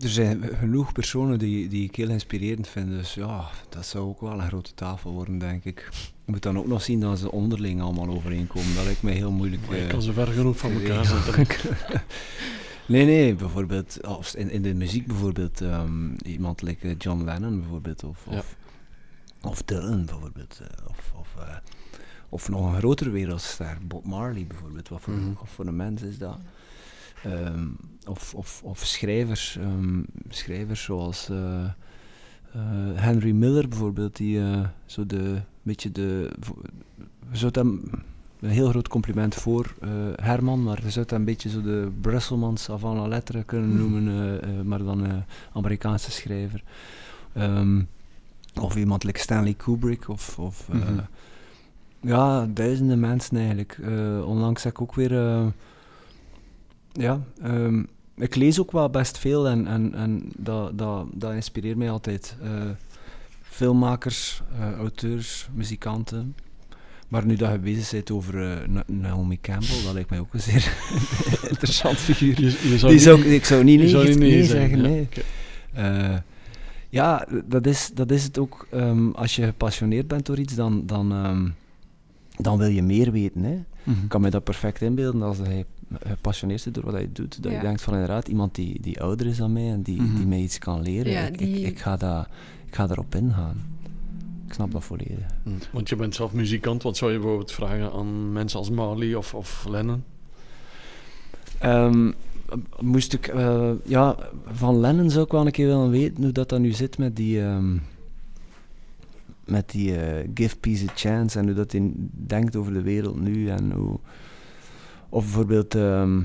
[0.00, 2.88] Er zijn genoeg personen die, die ik heel inspirerend vind.
[2.88, 5.88] Dus ja, dat zou ook wel een grote tafel worden, denk ik.
[6.24, 8.74] Je moet dan ook nog zien dat ze onderling allemaal overeenkomen.
[8.74, 9.62] Dat lijkt mij heel moeilijk.
[9.66, 11.46] Maar je eh, kan ze ver genoeg van elkaar zetten.
[12.86, 17.60] nee, nee, bijvoorbeeld als in, in de muziek bijvoorbeeld ehm, iemand like eh, John Lennon
[17.60, 18.38] bijvoorbeeld of, Ja.
[18.38, 18.56] of,
[19.42, 21.56] of Dylan bijvoorbeeld eh, of, of, eh,
[22.28, 24.88] of nog een grotere wereldster, Bob Marley bijvoorbeeld.
[24.88, 25.32] Wat voor, Mhm.
[25.38, 26.38] wat voor een mens is dat?
[27.24, 27.66] Ehm,
[28.06, 31.70] of, of, of schrijvers, ehm, schrijvers zoals eh, eh,
[32.94, 36.30] Henry Miller bijvoorbeeld, die eh, zo de beetje de.
[37.30, 37.90] we zouden hem
[38.40, 39.74] een heel groot compliment voor
[40.22, 43.78] Herman, maar je zou hem een beetje zo de Brusselmans avant la lettre kunnen Mhm.
[43.78, 46.62] noemen, maar dan een Amerikaanse schrijver.
[47.32, 47.82] Ehm,
[48.60, 50.98] of iemand like Stanley Kubrick, of, of Mhm.
[52.00, 53.78] ja, duizenden mensen eigenlijk.
[54.24, 55.10] Onlangs heb ik ook weer,
[56.92, 57.82] ja, ehm,
[58.16, 62.36] ik lees ook wel best veel en, en, en dat, dat, dat inspireert mij altijd.
[62.42, 62.50] Eh,
[63.42, 66.34] filmmakers, eh, auteurs, muzikanten.
[67.08, 70.34] Maar nu dat je bezig bent over eh, Na- Naomi Campbell, dat lijkt mij ook
[70.34, 70.72] een zeer
[71.50, 72.40] interessant figuur.
[72.40, 74.44] Je, je zou Die niet- zou, ik- ik zou niet nee, zou niet nee nee
[74.44, 74.88] zeggen, ja.
[74.88, 75.08] nee.
[76.90, 78.66] Ja, dat is, dat is het ook.
[78.70, 81.48] ehm, als je gepassioneerd bent door iets, dan, dan, ehm,
[82.36, 83.42] dan wil je meer weten.
[83.42, 83.58] Hè.
[83.82, 84.02] Mhm.
[84.02, 85.64] Ik kan me dat perfect inbeelden als hij
[86.06, 87.42] gepassioneerd is door wat hij doet.
[87.42, 90.16] Dat je denkt van inderdaad, iemand die, die ouder is dan mij en die, Mhm.
[90.16, 91.12] die mij iets kan leren.
[91.12, 92.28] Ja, ik, ik, die- ik, ga dat,
[92.66, 93.76] ik ga daarop ingaan.
[94.46, 95.26] Ik snap dat volledig.
[95.42, 95.50] Hm.
[95.72, 96.82] Want je bent zelf muzikant.
[96.82, 100.02] Wat zou je bijvoorbeeld vragen aan mensen als Marley of, of Lennon?
[101.58, 102.10] Ehm,
[102.80, 106.48] moest ik, eh, ja, van Lennon zou ik wel een keer willen weten hoe dat
[106.48, 107.76] dan nu zit met die, ehm,
[109.44, 113.20] met die eh, Give Peace a Chance en hoe dat hij denkt over de wereld
[113.20, 113.98] nu en hoe,
[115.08, 116.22] of bijvoorbeeld, ehm,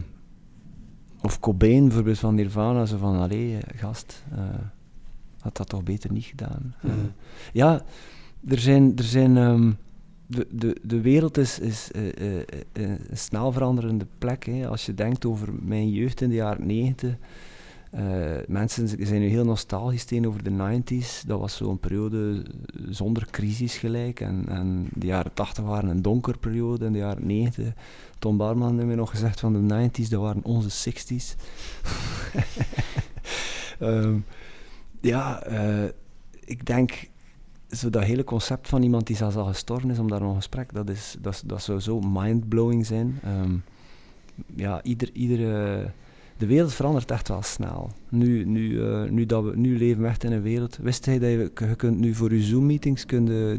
[1.21, 4.39] of Cobain bijvoorbeeld van Nirvana, zo van, allee, eh, gast, eh,
[5.39, 6.75] had dat toch beter niet gedaan.
[6.81, 6.99] Eh, Mhm.
[7.53, 7.81] ja,
[8.47, 9.71] er zijn, er zijn, ehm,
[10.27, 14.45] de, de, de wereld is, is eh, eh, eh, een snel veranderende plek.
[14.45, 14.67] Hè.
[14.67, 17.15] Als je denkt over mijn jeugd in de jaren 90.
[18.47, 21.23] mensen zijn nu heel nostalgisch tegenover de 90s.
[21.27, 22.45] Dat was zo'n periode
[22.89, 24.19] zonder crisis gelijk.
[24.19, 26.85] En, en de jaren 80 waren een donker periode.
[26.85, 27.73] En de jaren 90,
[28.23, 31.35] Tom Barman heeft me nog gezegd van de 90s, dat waren onze 60s.
[33.79, 34.17] Ehm,
[35.01, 35.43] ja,
[36.45, 37.09] ik denk
[37.69, 40.73] zo dat hele concept van iemand die zelfs al gestorven is, om daar een gesprek,
[40.73, 43.19] dat, is, dat, dat zou zo mindblowing zijn.
[43.23, 43.55] Ehm,
[44.55, 45.85] ja, ieder, iedere,
[46.37, 47.91] de wereld verandert echt wel snel.
[48.09, 50.77] Nu, nu, uh, nu, dat we, nu leven we echt in een wereld.
[50.81, 53.05] Wist hij dat je, je kunt nu voor je Zoom-meetings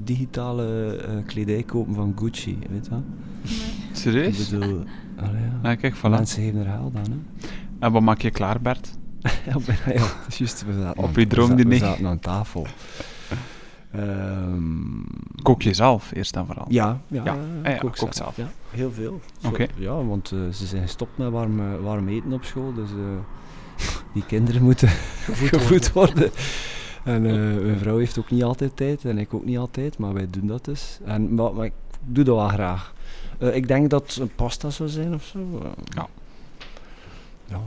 [0.03, 3.03] digitale uh, kledij kopen van Gucci, weet je wel?
[4.05, 4.53] Serieus?
[4.53, 4.85] Ik bedoel,
[5.17, 5.71] allee, ja.
[5.71, 6.01] ja, kijk, voilà.
[6.01, 7.11] Mensen geven er geld aan.
[7.11, 7.49] Hè.
[7.79, 8.91] En wat maak je klaar, Bert?
[9.23, 11.69] ja, ja, juist, we zaten, Op je droomdiner?
[11.69, 12.67] We zaten aan tafel.
[13.97, 15.05] Um,
[15.43, 16.65] kook je zelf eerst en vooral?
[16.69, 17.37] Ja, ja, ja.
[17.63, 18.37] ja, ja kook zelf.
[18.71, 19.21] heel veel.
[19.45, 19.67] Oké.
[19.75, 23.05] Ja, want uh, ze zijn gestopt met warm, warm eten op school, dus uh,
[24.13, 24.89] die kinderen moeten
[25.53, 26.31] gevoed worden.
[27.05, 30.13] En uh, mijn vrouw heeft ook niet altijd tijd en ik ook niet altijd, maar
[30.13, 30.99] wij doen dat dus.
[31.05, 31.73] En, maar, maar ik
[32.05, 32.94] doe dat wel graag.
[33.53, 35.63] Ik denk dat het een pasta zou zijn of zo.
[35.95, 36.09] ja.
[37.47, 37.61] ja.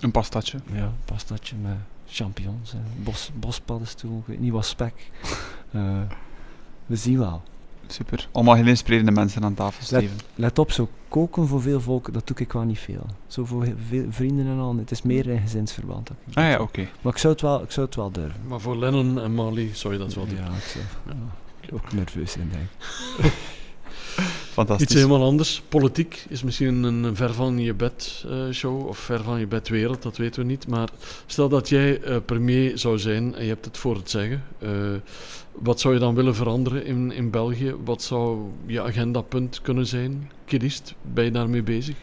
[0.00, 0.58] Een pastatje?
[0.72, 1.76] Ja, een pastatje met
[2.10, 5.10] champignons, bos, bospaddenstoel, ik weet niet wat spek.
[5.70, 6.00] Uh,
[6.86, 7.42] we zien wel.
[7.86, 8.28] Super.
[8.32, 10.16] Allemaal heel inspirerende mensen aan tafel, Steven.
[10.16, 13.06] Let, let, op, zo koken voor veel volk, dat doe ik wel niet veel.
[13.26, 16.06] Zo voor veel vrienden en al, het is meer in gezinsverband.
[16.06, 16.88] Dat ik ah ja, oké.
[17.00, 18.40] Maar ik zou, het wel, ik zou het wel durven.
[18.46, 20.36] Maar voor Lennon en Molly zou je dat wel doen?
[20.36, 21.74] Ja, ik zou ja.
[21.74, 23.32] ook nerveus zijn, denk ik.
[24.58, 24.86] Fantastisch.
[24.86, 25.62] Iets helemaal anders.
[25.68, 29.68] Politiek is misschien een ver van je bed uh, show of ver van je bed
[29.68, 30.68] wereld, dat weten we niet.
[30.68, 30.88] Maar
[31.26, 34.42] stel dat jij uh, premier zou zijn en je hebt het voor het zeggen.
[34.58, 34.70] Uh,
[35.52, 37.74] wat zou je dan willen veranderen in, in België?
[37.84, 40.30] Wat zou je agendapunt kunnen zijn?
[40.44, 41.96] Kirist, ben je daarmee bezig?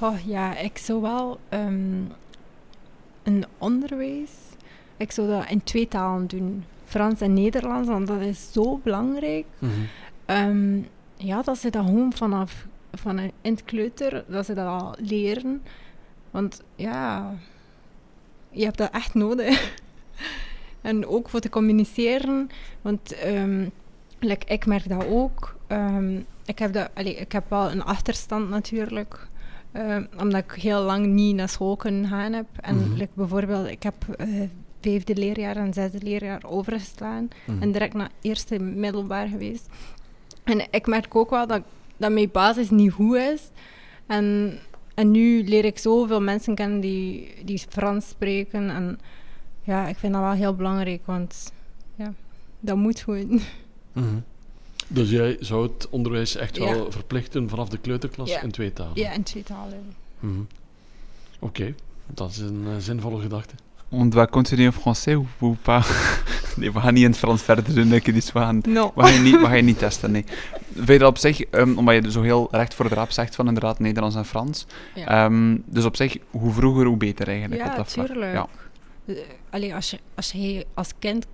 [0.00, 2.12] Oh ja, ik zou wel um,
[3.22, 4.30] een onderwijs.
[4.96, 6.64] Ik zou dat in twee talen doen.
[6.84, 9.44] Frans en Nederlands, want dat is zo belangrijk.
[9.58, 10.36] Mm -hmm.
[10.36, 10.86] um,
[11.18, 15.62] ja, dat ze dat gewoon vanaf van in het kleuter, dat ze dat al leren.
[16.30, 17.34] Want ja,
[18.50, 19.76] je hebt dat echt nodig.
[20.80, 22.50] en ook voor te communiceren,
[22.82, 23.70] want um,
[24.18, 25.56] like, ik merk dat ook.
[25.68, 29.26] Um, ik, heb dat, allee, ik heb wel een achterstand natuurlijk.
[29.72, 32.46] Um, omdat ik heel lang niet naar school kunnen gaan heb.
[32.60, 32.94] En mm -hmm.
[32.94, 34.48] like, bijvoorbeeld, ik heb uh,
[34.80, 37.22] vijfde leerjaar en zesde leerjaar overgeslaan.
[37.22, 37.62] Mm -hmm.
[37.62, 39.68] En direct naar eerste middelbaar geweest.
[40.48, 41.62] En ik merk ook wel dat,
[41.96, 43.50] dat mijn basis niet goed is.
[44.06, 44.58] En,
[44.94, 48.70] en nu leer ik zoveel mensen kennen die, die Frans spreken.
[48.70, 48.98] En
[49.62, 51.52] ja, ik vind dat wel heel belangrijk, want
[51.94, 52.12] ja,
[52.60, 53.28] dat moet gewoon.
[53.28, 53.40] Mm
[53.92, 54.24] -hmm.
[54.86, 56.64] Dus jij zou het onderwijs echt ja.
[56.64, 58.42] wel verplichten vanaf de kleuterklas ja.
[58.42, 58.92] in twee talen?
[58.94, 59.94] Ja, in twee talen.
[60.20, 60.46] Mm -hmm.
[61.38, 61.74] Oké, okay.
[62.06, 63.54] dat is een uh, zinvolle gedachte.
[63.88, 65.86] On doit continuer en français ou, ou pas
[66.56, 68.92] Nee, we gaan niet in het Frans verder doen, ik dus we gaan, no.
[68.94, 70.24] we, gaan niet, we gaan niet testen, nee.
[70.74, 73.34] Vind je dat op zich, um, omdat je zo heel recht voor de raap zegt
[73.34, 75.24] van inderdaad Nederlands en Frans, ja.
[75.24, 77.92] um, dus op zich, hoe vroeger, hoe beter eigenlijk ja, op dat.
[77.92, 78.32] Tuurlijk.
[78.32, 78.46] Ja,
[79.50, 81.26] Allee, als je, als je als kind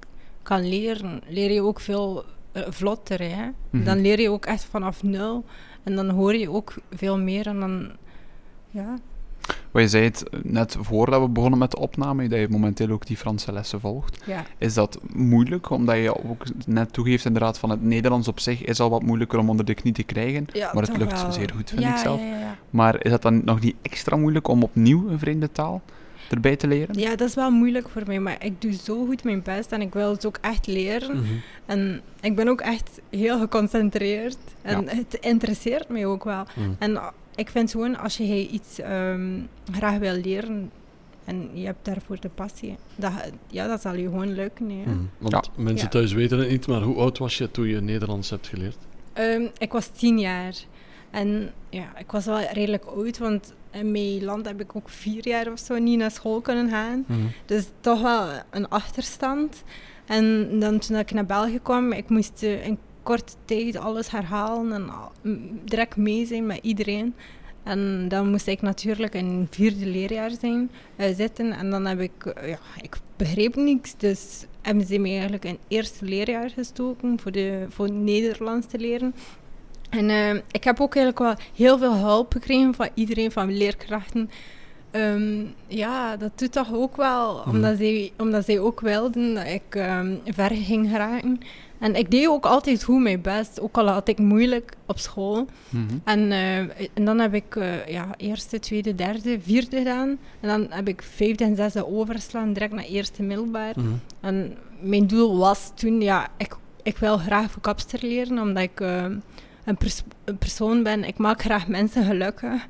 [0.43, 3.45] kan leren, leer je ook veel uh, vlotter, hè.
[3.45, 3.85] Mm -hmm.
[3.85, 5.45] Dan leer je ook echt vanaf nul
[5.83, 7.91] en dan hoor je ook veel meer en dan,
[8.71, 8.99] ja...
[9.71, 13.07] Wat je zei het net voordat we begonnen met de opname, dat je momenteel ook
[13.07, 14.23] die Franse lessen volgt.
[14.27, 14.45] Ja.
[14.59, 18.81] Is dat moeilijk, omdat je ook net toegeeft inderdaad van het Nederlands op zich is
[18.81, 21.33] al wat moeilijker om onder de knie te krijgen, ja, maar het lukt wel.
[21.33, 22.21] zeer goed, vind ja, ik zelf.
[22.21, 25.83] Ja, ja, maar is dat dan nog niet extra moeilijk om opnieuw een vreemde taal
[26.31, 26.99] erbij te leren?
[26.99, 29.81] Ja, dat is wel moeilijk voor mij, maar ik doe zo goed mijn best en
[29.81, 31.17] ik wil het ook echt leren.
[31.17, 31.41] Mm -hmm.
[31.67, 36.45] En ik ben ook echt heel geconcentreerd en het interesseert mij ook wel.
[36.55, 36.77] Mm.
[36.79, 37.01] En
[37.35, 40.71] ik vind gewoon, als je iets um, graag wil leren
[41.25, 43.13] en je hebt daarvoor de passie, dat,
[43.47, 44.71] ja, dat zal je gewoon lukken.
[44.71, 44.91] Hè.
[44.93, 45.11] Mm.
[45.19, 45.63] Want Ja.
[45.63, 45.91] mensen Ja.
[45.91, 48.77] thuis weten het niet, maar hoe oud was je toen je Nederlands hebt geleerd?
[49.13, 50.55] Ehm, ik was tien jaar.
[51.11, 55.29] En ja, ik was wel redelijk oud, want in mijn land heb ik ook vier
[55.29, 57.05] jaar of zo niet naar school kunnen gaan.
[57.07, 57.19] Mhm.
[57.47, 59.63] Dus toch wel een achterstand.
[60.07, 64.73] En dan toen ik naar België kwam, ik moest eh, in korte tijd alles herhalen
[64.73, 64.91] en
[65.65, 67.15] direct mee zijn met iedereen.
[67.63, 71.53] En dan moest ik natuurlijk in vierde leerjaar zijn, eh, zitten.
[71.53, 73.97] En dan heb ik, eh, ja, ik begreep niks.
[73.97, 79.15] Dus hebben ze me eigenlijk in eerste leerjaar gestoken voor, de, voor Nederlands te leren.
[79.91, 84.31] En eh, ik heb ook eigenlijk wel heel veel hulp gekregen van iedereen, van leerkrachten.
[84.91, 87.49] Ehm, ja, dat doet toch ook wel, Mhm.
[87.49, 91.41] omdat, zij, omdat zij ook wilden dat ik ehm, ver ging geraken.
[91.79, 95.47] En ik deed ook altijd goed mijn best, ook al had ik moeilijk op school.
[95.69, 95.83] Mhm.
[96.05, 96.59] En, eh,
[96.95, 100.09] en dan heb ik eh, ja, eerste, tweede, derde, vierde gedaan.
[100.41, 103.73] En dan heb ik vijfde en zesde overslaan, direct naar eerste middelbaar.
[103.77, 103.89] Mhm.
[104.21, 108.81] En mijn doel was toen, ja, ik, ik wil graag voor kapster leren, omdat ik
[108.81, 109.05] eh,
[109.65, 111.05] een, pers- een persoon ben.
[111.05, 112.67] Ik maak graag mensen gelukkig.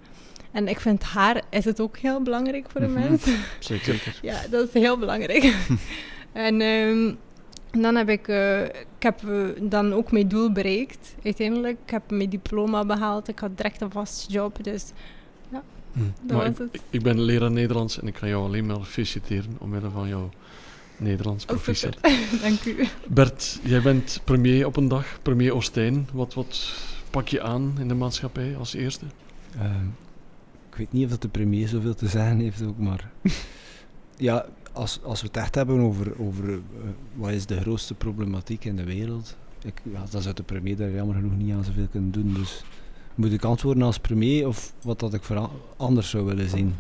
[0.53, 3.01] En ik vind haar is het ook heel belangrijk voor de Mhm.
[3.01, 3.37] mensen.
[3.59, 4.15] Zeker.
[4.23, 5.55] Ja, dat is heel belangrijk.
[6.33, 6.61] en
[7.75, 11.79] ehm, dan heb ik, eh, ik heb eh, dan ook mijn doel bereikt, uiteindelijk.
[11.85, 14.93] Ik heb mijn diploma behaald, ik had direct een vaste job, dus
[15.95, 16.01] Hm.
[16.27, 16.83] Dat Maar was ik, het.
[16.91, 20.31] ik ben leraar Nederlands en ik kan jou alleen maar feliciteren omwille van jouw
[20.97, 21.97] Nederlands oh, proficiat.
[22.43, 22.87] Dank u.
[23.09, 26.09] Bert, jij bent premier op een dag, premier Oostijn.
[26.13, 26.75] Wat, wat
[27.11, 29.05] pak je aan in de maatschappij als eerste?
[29.59, 29.87] Ehm,
[30.71, 33.11] ik weet niet of dat de premier zoveel te zeggen heeft ook, maar...
[34.17, 36.59] ja, als, als we het echt hebben over, over eh,
[37.15, 40.91] wat is de grootste problematiek in de wereld, ik, ja, dan zou de premier daar
[40.91, 42.35] jammer genoeg niet aan zoveel kunnen doen.
[42.35, 42.65] Dus
[43.15, 45.23] moet ik antwoorden als premier of wat dat ik
[45.77, 46.75] anders zou willen zien?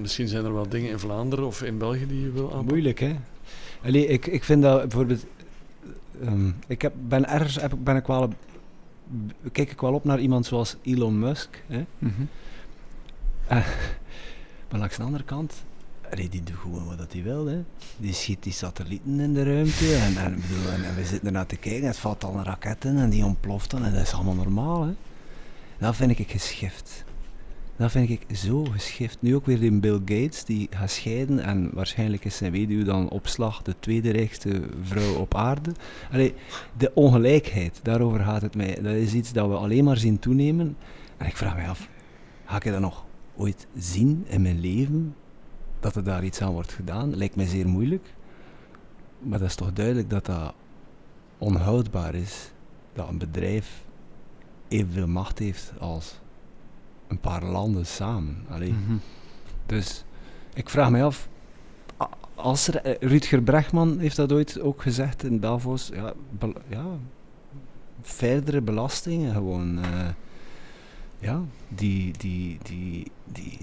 [0.00, 2.66] Misschien zijn er wel dingen in Vlaanderen of in België die je wil aanpakken.
[2.66, 3.16] Moeilijk, hè?
[3.84, 5.26] Allee, ik, ik vind dat bijvoorbeeld...
[6.22, 8.32] ehm, ik heb, ben ergens heb, ben ik wel...
[9.52, 11.84] Kijk ik wel op naar iemand zoals Elon Musk, hè?
[11.98, 12.22] Mhm.
[14.70, 15.64] Maar langs de andere kant,
[16.16, 17.46] die doet gewoon wat hij wil.
[17.46, 17.62] Hè.
[17.96, 21.86] Die schiet die satellieten in de ruimte en, bedoel, en, we zitten ernaar te kijken.
[21.86, 24.82] Het valt al een raket in en die ontploft dan en dat is allemaal normaal.
[24.82, 24.92] Hè.
[25.78, 27.04] Dat vind ik geschift.
[27.76, 29.16] Dat vind ik zo geschift.
[29.20, 33.08] Nu ook weer die Bill Gates, die gaat scheiden en waarschijnlijk is zijn weduwe dan
[33.08, 35.72] opslag de tweede rijkste vrouw op aarde.
[36.12, 36.34] Allee,
[36.76, 38.78] de ongelijkheid, daarover gaat het mij.
[38.82, 40.76] Dat is iets dat we alleen maar zien toenemen.
[41.16, 41.88] En ik vraag mij af,
[42.44, 43.04] ga ik dat nog
[43.36, 45.14] ooit zien in mijn leven?
[45.80, 47.16] Dat er daar iets aan wordt gedaan?
[47.16, 48.14] Lijkt mij zeer moeilijk.
[49.18, 50.54] Maar dat is toch duidelijk dat dat
[51.38, 52.50] onhoudbaar is.
[52.92, 53.84] Dat een bedrijf
[54.68, 56.20] evenveel macht heeft als
[57.08, 58.44] een paar landen samen.
[58.48, 58.72] Allee.
[58.72, 58.96] Mhm.
[59.66, 60.04] Dus
[60.54, 61.28] ik vraag mij af,
[62.34, 66.12] als er, eh, Rutger Bregman heeft dat ooit ook gezegd in Davos, ja,
[66.68, 66.84] ja
[68.02, 69.78] verdere belastingen gewoon.
[69.82, 70.08] eh,
[71.18, 73.58] ja, die, die, die, die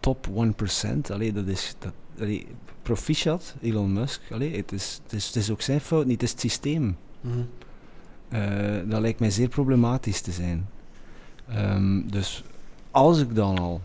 [0.00, 2.46] top 1%, allee, dat is, dat, allee,
[2.82, 6.22] proficiat, Elon Musk, allee, het, is, het, is, het is ook zijn fout niet, het
[6.22, 6.96] is het systeem.
[7.20, 7.38] Mhm.
[8.28, 10.68] Eh, dat lijkt mij zeer problematisch te zijn.
[11.48, 12.44] Ehm, dus
[12.90, 13.80] als ik dan al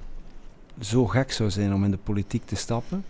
[0.80, 3.06] zo gek zou zijn om in de politiek te stappen,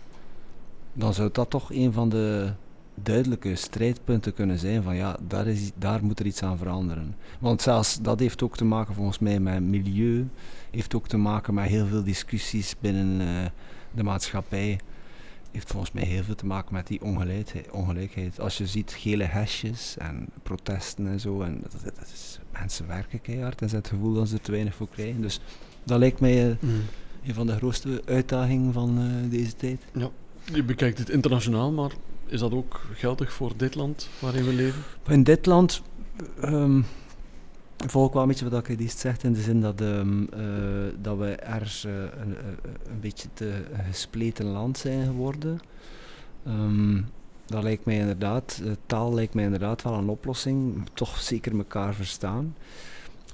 [0.92, 2.52] dan zou dat toch een van de
[2.94, 7.14] duidelijke strijdpunten kunnen zijn van ja, daar, is, daar moet er iets aan veranderen.
[7.40, 10.26] Want zelfs dat heeft ook te maken volgens mij met milieu,
[10.70, 13.50] heeft ook te maken met heel veel discussies binnen eh,
[13.94, 14.78] de maatschappij.
[15.50, 17.70] Heeft volgens mij heel veel te maken met die ongelijkheid.
[17.70, 18.40] ongelijkheid.
[18.40, 22.86] Als je ziet gele hesjes en protesten en zo, en dat, dat- dat is, mensen
[22.86, 25.20] werken keihard en ze hebben het gevoel dat ze er te weinig voor krijgen.
[25.20, 25.40] Dus
[25.84, 26.72] dat lijkt mij eh, Mhm.
[27.26, 29.80] een van de grootste uitdagingen van eh, deze tijd.
[30.52, 31.90] Je bekijkt het internationaal, maar
[32.34, 34.82] is dat ook geldig voor dit land waarin we leven?
[35.08, 35.82] In dit land
[36.40, 36.80] ehm
[37.76, 40.40] volg ik wel een beetje wat ik eerst zegt, in de zin dat, ehm, eh,
[41.00, 45.60] dat we ergens eh, een, een, een beetje te gespleten land zijn geworden.
[46.46, 47.02] Ehm,
[47.46, 51.94] dat lijkt mij inderdaad, eh, taal lijkt mij inderdaad wel een oplossing, toch zeker elkaar
[51.94, 52.56] verstaan.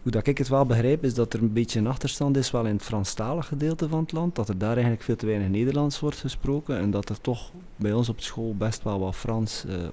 [0.03, 2.67] Hoe dat ik het wel begrijp, is dat er een beetje een achterstand is wel
[2.67, 6.01] in het Franstalig gedeelte van het land, dat er daar eigenlijk veel te weinig Nederlands
[6.01, 9.85] wordt gesproken en dat er toch bij ons op school best wel wat Frans eh,
[9.85, 9.91] eh,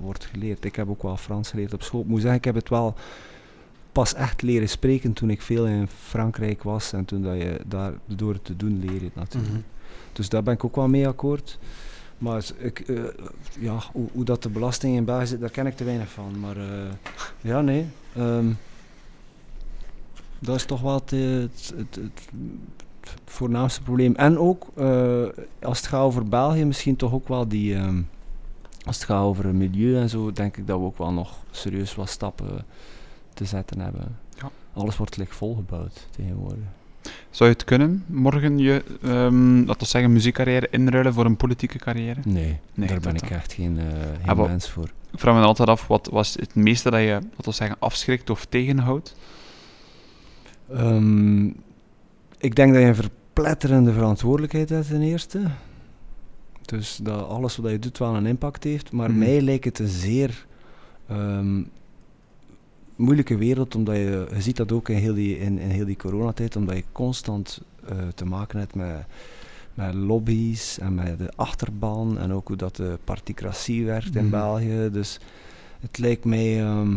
[0.00, 0.64] wordt geleerd.
[0.64, 2.00] Ik heb ook wel Frans geleerd op school.
[2.00, 2.94] Ik moet zeggen, ik heb het wel
[3.92, 7.92] pas echt leren spreken toen ik veel in Frankrijk was en toen dat je daar
[8.06, 9.52] door het te doen leer je het natuurlijk.
[9.52, 9.62] Mhm.
[10.12, 11.58] Dus daar ben ik ook wel mee akkoord.
[12.18, 13.04] Maar ik, eh,
[13.58, 16.40] ja, hoe, hoe dat de belasting in België zit, daar ken ik te weinig van.
[16.40, 16.56] Maar
[17.40, 17.86] ja, nee.
[18.14, 18.46] ehm,
[20.44, 22.28] dat is toch wel het, het, het,
[23.24, 24.14] voornaamste probleem.
[24.14, 25.22] En ook, eh,
[25.62, 27.74] als het gaat over België, misschien toch ook wel die...
[27.74, 28.02] ehm,
[28.84, 31.36] als het gaat over het milieu en zo, denk ik dat we ook wel nog
[31.50, 32.64] serieus wat stappen
[33.34, 34.18] te zetten hebben.
[34.36, 34.50] Ja.
[34.72, 36.64] Alles wordt like volgebouwd tegenwoordig.
[37.30, 41.78] Zou je het kunnen, morgen je, ehm laten we zeggen, muziekcarrière inruilen voor een politieke
[41.78, 42.20] carrière?
[42.24, 43.84] Nee, Nee, daar ben ik echt geen, eh,
[44.22, 44.90] geen Ah, mens voor.
[45.12, 48.30] Ik vraag me altijd af, wat was het meeste dat je, laten we zeggen, afschrikt
[48.30, 49.16] of tegenhoudt?
[50.70, 51.46] Ehm,
[52.38, 55.40] ik denk dat je een verpletterende verantwoordelijkheid hebt ten eerste.
[56.64, 58.92] Dus dat alles wat je doet wel een impact heeft.
[58.92, 59.18] Maar Mhm.
[59.18, 60.46] mij lijkt het een zeer
[61.08, 61.62] ehm,
[62.96, 65.96] moeilijke wereld, omdat je, je ziet dat ook in heel die, in, in heel die
[65.96, 69.04] coronatijd, omdat je constant eh, te maken hebt met,
[69.74, 74.30] met lobby's en met de achterban en ook hoe dat de particratie werkt in Mhm.
[74.30, 74.88] België.
[74.92, 75.18] Dus
[75.80, 76.96] het lijkt mij, ehm,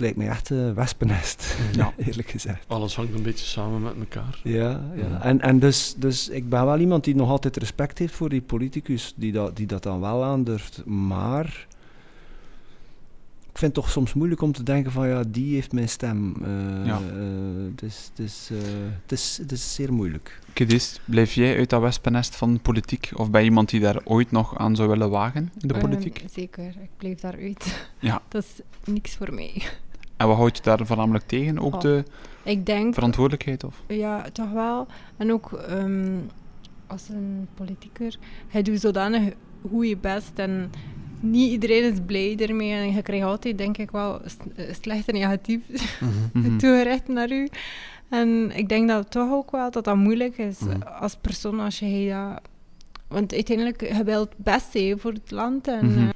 [0.00, 1.92] het lijkt mij echt een wespennest, Ja.
[1.96, 2.64] eerlijk gezegd.
[2.68, 4.40] Alles hangt een beetje samen met elkaar.
[4.42, 4.60] Ja,
[4.94, 5.02] ja.
[5.10, 5.22] Ja.
[5.22, 8.40] En, en dus, dus ik ben wel iemand die nog altijd respect heeft voor die
[8.40, 10.82] politicus, die dat, die dat dan wel aandurft.
[10.86, 11.66] Maar
[13.52, 16.34] ik vind het toch soms moeilijk om te denken van ja, die heeft mijn stem.
[16.42, 16.96] Eh, Ja.
[16.98, 18.58] eh, het, is, het, is, eh,
[19.02, 20.38] het, is, het is zeer moeilijk.
[20.52, 23.10] Kedist, blijf jij uit dat wespennest van politiek?
[23.14, 26.24] Of ben je iemand die daar ooit nog aan zou willen wagen in de politiek?
[26.32, 27.88] zeker, ik blijf daaruit.
[27.98, 28.22] Ja.
[28.28, 28.60] Dat is
[28.92, 29.62] niks voor mij.
[30.20, 31.58] En wat houdt je daar voornamelijk tegen?
[31.58, 31.80] Ook Oh.
[31.80, 32.04] de
[32.42, 33.64] Ik denk, verantwoordelijkheid?
[33.64, 33.82] Of?
[33.88, 34.86] ja, toch wel.
[35.16, 36.18] En ook ehm,
[36.86, 38.18] als een politicus,
[38.48, 39.32] hij doet zodanig
[39.70, 40.70] goed je best en
[41.20, 42.72] niet iedereen is blij ermee.
[42.72, 45.60] En je krijgt altijd, denk ik wel, eh, slecht en negatief
[46.32, 46.56] Mhm.
[46.58, 47.48] toegericht naar u.
[48.08, 50.82] En ik denk dat toch ook wel dat dat moeilijk is Mhm.
[50.82, 52.40] als persoon als je dat...
[53.08, 55.68] Want uiteindelijk, je wilt het beste voor het land.
[55.68, 56.08] En, Mhm.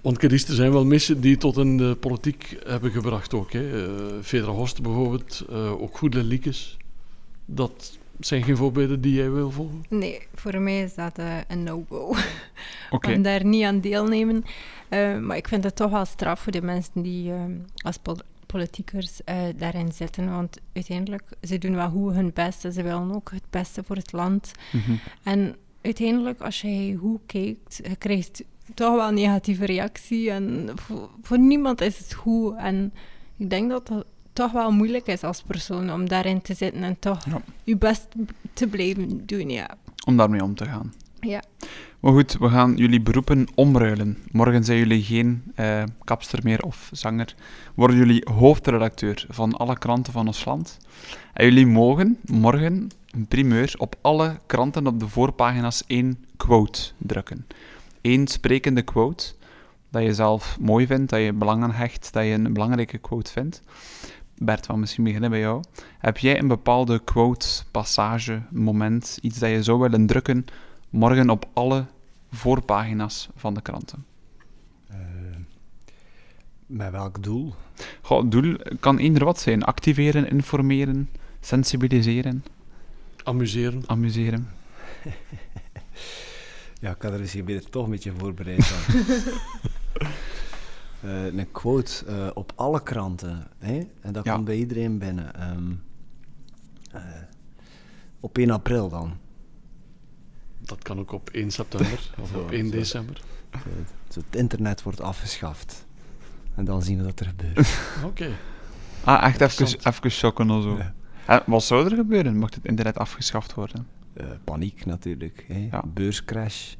[0.00, 3.52] Eh, Want Kedist, er zijn wel mensen die tot in de politiek hebben gebracht ook.
[3.52, 3.86] Hè.
[3.86, 6.76] Eh, Fedra Horst bijvoorbeeld, eh, ook Goede Liekes.
[7.44, 9.84] Dat zijn geen voorbeelden die jij wil volgen?
[9.88, 12.14] nee, voor mij is dat eh, een no-go.
[12.90, 13.12] Oké.
[13.12, 14.44] Om daar niet aan deelnemen.
[14.88, 17.42] Eh, maar ik vind het toch wel straf voor de mensen die eh,
[17.76, 20.30] als pol- politiekers eh, daarin zitten.
[20.30, 22.64] Want uiteindelijk, ze doen wel goed hun best.
[22.64, 24.52] en Ze willen ook het beste voor het land.
[24.72, 24.92] Mhm.
[25.22, 28.42] En uiteindelijk, als je goed kijkt, je krijgt
[28.74, 30.30] toch wel een negatieve reactie.
[30.30, 32.54] En voor, voor niemand is het goed.
[32.56, 32.92] En
[33.36, 36.96] ik denk dat het toch wel moeilijk is als persoon om daarin te zitten en
[36.98, 37.42] toch Ja.
[37.64, 38.06] je best
[38.52, 39.50] te blijven doen.
[39.50, 39.70] Ja.
[40.06, 40.92] Om daarmee om te gaan.
[41.20, 41.42] Ja.
[42.00, 44.18] Maar goed, we gaan jullie beroepen omruilen.
[44.32, 47.34] Morgen zijn jullie geen eh, kapster meer of zanger.
[47.74, 50.78] Worden jullie hoofdredacteur van alle kranten van ons land.
[51.32, 57.46] En jullie mogen morgen een primeur op alle kranten op de voorpagina's één quote drukken.
[58.02, 59.32] Eén sprekende quote
[59.90, 63.30] dat je zelf mooi vindt, dat je belang aan hecht, dat je een belangrijke quote
[63.30, 63.62] vindt.
[64.38, 65.62] Bert, we misschien beginnen bij jou.
[65.98, 70.44] Heb jij een bepaalde quote, passage, moment, iets dat je zou willen drukken
[70.90, 71.84] morgen op alle
[72.30, 74.04] voorpagina's van de kranten?
[74.88, 74.96] Eh,
[76.66, 77.54] met welk doel?
[78.00, 79.62] Goh, het doel kan eender wat zijn.
[79.62, 81.08] Activeren, informeren,
[81.40, 82.44] sensibiliseren,
[83.24, 83.82] Amuseren.
[83.86, 84.48] amuseren.
[86.80, 89.02] Ja, ik had er misschien beter toch een beetje voorbereid dan.
[91.02, 93.46] Eh, een quote eh, op alle kranten.
[93.58, 93.80] Hè?
[94.00, 94.32] En dat Ja.
[94.34, 95.34] komt bij iedereen binnen.
[95.34, 95.72] Ehm,
[96.92, 97.02] eh,
[98.20, 99.16] op 1 april dan.
[100.58, 102.70] Dat kan ook op 1 september of Zo, op 1 zo.
[102.72, 103.20] december.
[104.08, 105.86] Zo, het internet wordt afgeschaft.
[106.54, 107.78] En dan zien we dat er gebeurt.
[108.04, 108.28] Oké.
[109.04, 110.76] Ah, echt even, even shocken of zo.
[110.76, 110.94] Ja.
[111.26, 113.86] En wat zou er gebeuren mocht het internet afgeschaft worden?
[114.12, 115.44] Eh, paniek natuurlijk.
[115.48, 115.68] Hè?
[115.70, 115.84] Ja.
[115.94, 116.74] Beurscrash.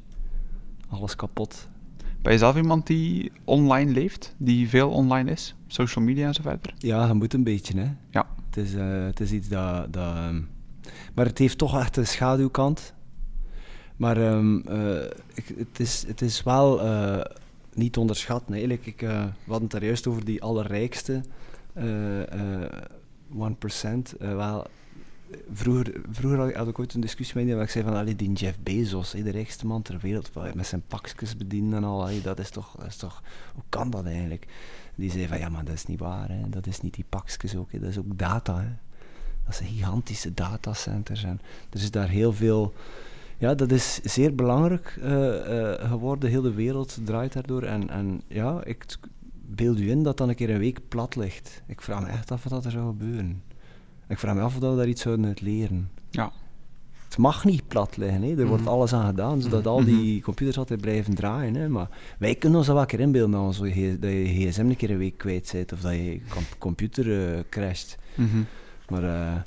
[0.89, 1.67] Alles kapot.
[2.21, 4.35] Ben je zelf iemand die online leeft?
[4.37, 5.55] Die veel online is?
[5.67, 6.73] Social media en zo verder?
[6.77, 7.91] Ja, je moet een beetje, hè.
[8.09, 8.27] Ja.
[8.45, 9.93] Het is, eh, het is iets dat...
[9.93, 10.41] dat ehm,
[11.13, 12.93] maar het heeft toch echt een schaduwkant.
[13.95, 15.03] Maar ehm, eh,
[15.33, 16.81] ik, het, is, het is wel
[17.73, 18.51] niet te onderschatten.
[18.53, 21.21] Eigenlijk, ik, we hadden het daar juist over die allerrijkste
[21.73, 22.71] eh, eh
[23.33, 24.15] 1%.
[24.19, 24.65] eh, wel,
[25.53, 28.31] vroeger, vroeger had ik ooit een discussie met die waar ik zei van allee, die
[28.31, 32.49] Jeff Bezos, de rijkste man ter wereld, met zijn pakjes bedienen en al, dat, is
[32.49, 33.23] toch, dat is toch...
[33.53, 34.47] Hoe kan dat eigenlijk?
[34.95, 36.29] Die zei van ja, maar dat is niet waar.
[36.29, 36.49] Hè.
[36.49, 37.71] Dat is niet die pakjes ook.
[37.71, 38.59] Dat is ook data.
[38.59, 38.67] Hè.
[39.45, 41.23] Dat zijn gigantische datacenters.
[41.23, 42.73] En er is daar heel veel.
[43.37, 46.29] Ja, dat is zeer belangrijk eh, eh, geworden.
[46.29, 47.63] Heel de wereld draait daardoor.
[47.63, 48.97] En, en ja, ik
[49.45, 51.61] beeld u in dat dan een keer een week plat ligt.
[51.65, 53.41] Ik vraag me echt af wat er zou gebeuren.
[54.11, 55.89] Ik vraag me af of dat we daar iets zouden uit leren.
[56.09, 56.31] Ja.
[57.05, 58.29] Het mag niet plat liggen, hè.
[58.39, 58.71] er wordt Mhm.
[58.71, 61.55] alles aan gedaan, zodat al die computers altijd blijven draaien.
[61.55, 61.69] Hè.
[61.69, 61.89] Maar
[62.19, 63.57] wij kunnen ons dat wel een keer inbeelden, G-
[63.99, 67.39] dat je gsm een keer een week kwijt bent, of dat je com- computer eh,
[67.49, 67.97] crasht.
[68.15, 68.37] Mhm.
[68.89, 69.41] Maar eh,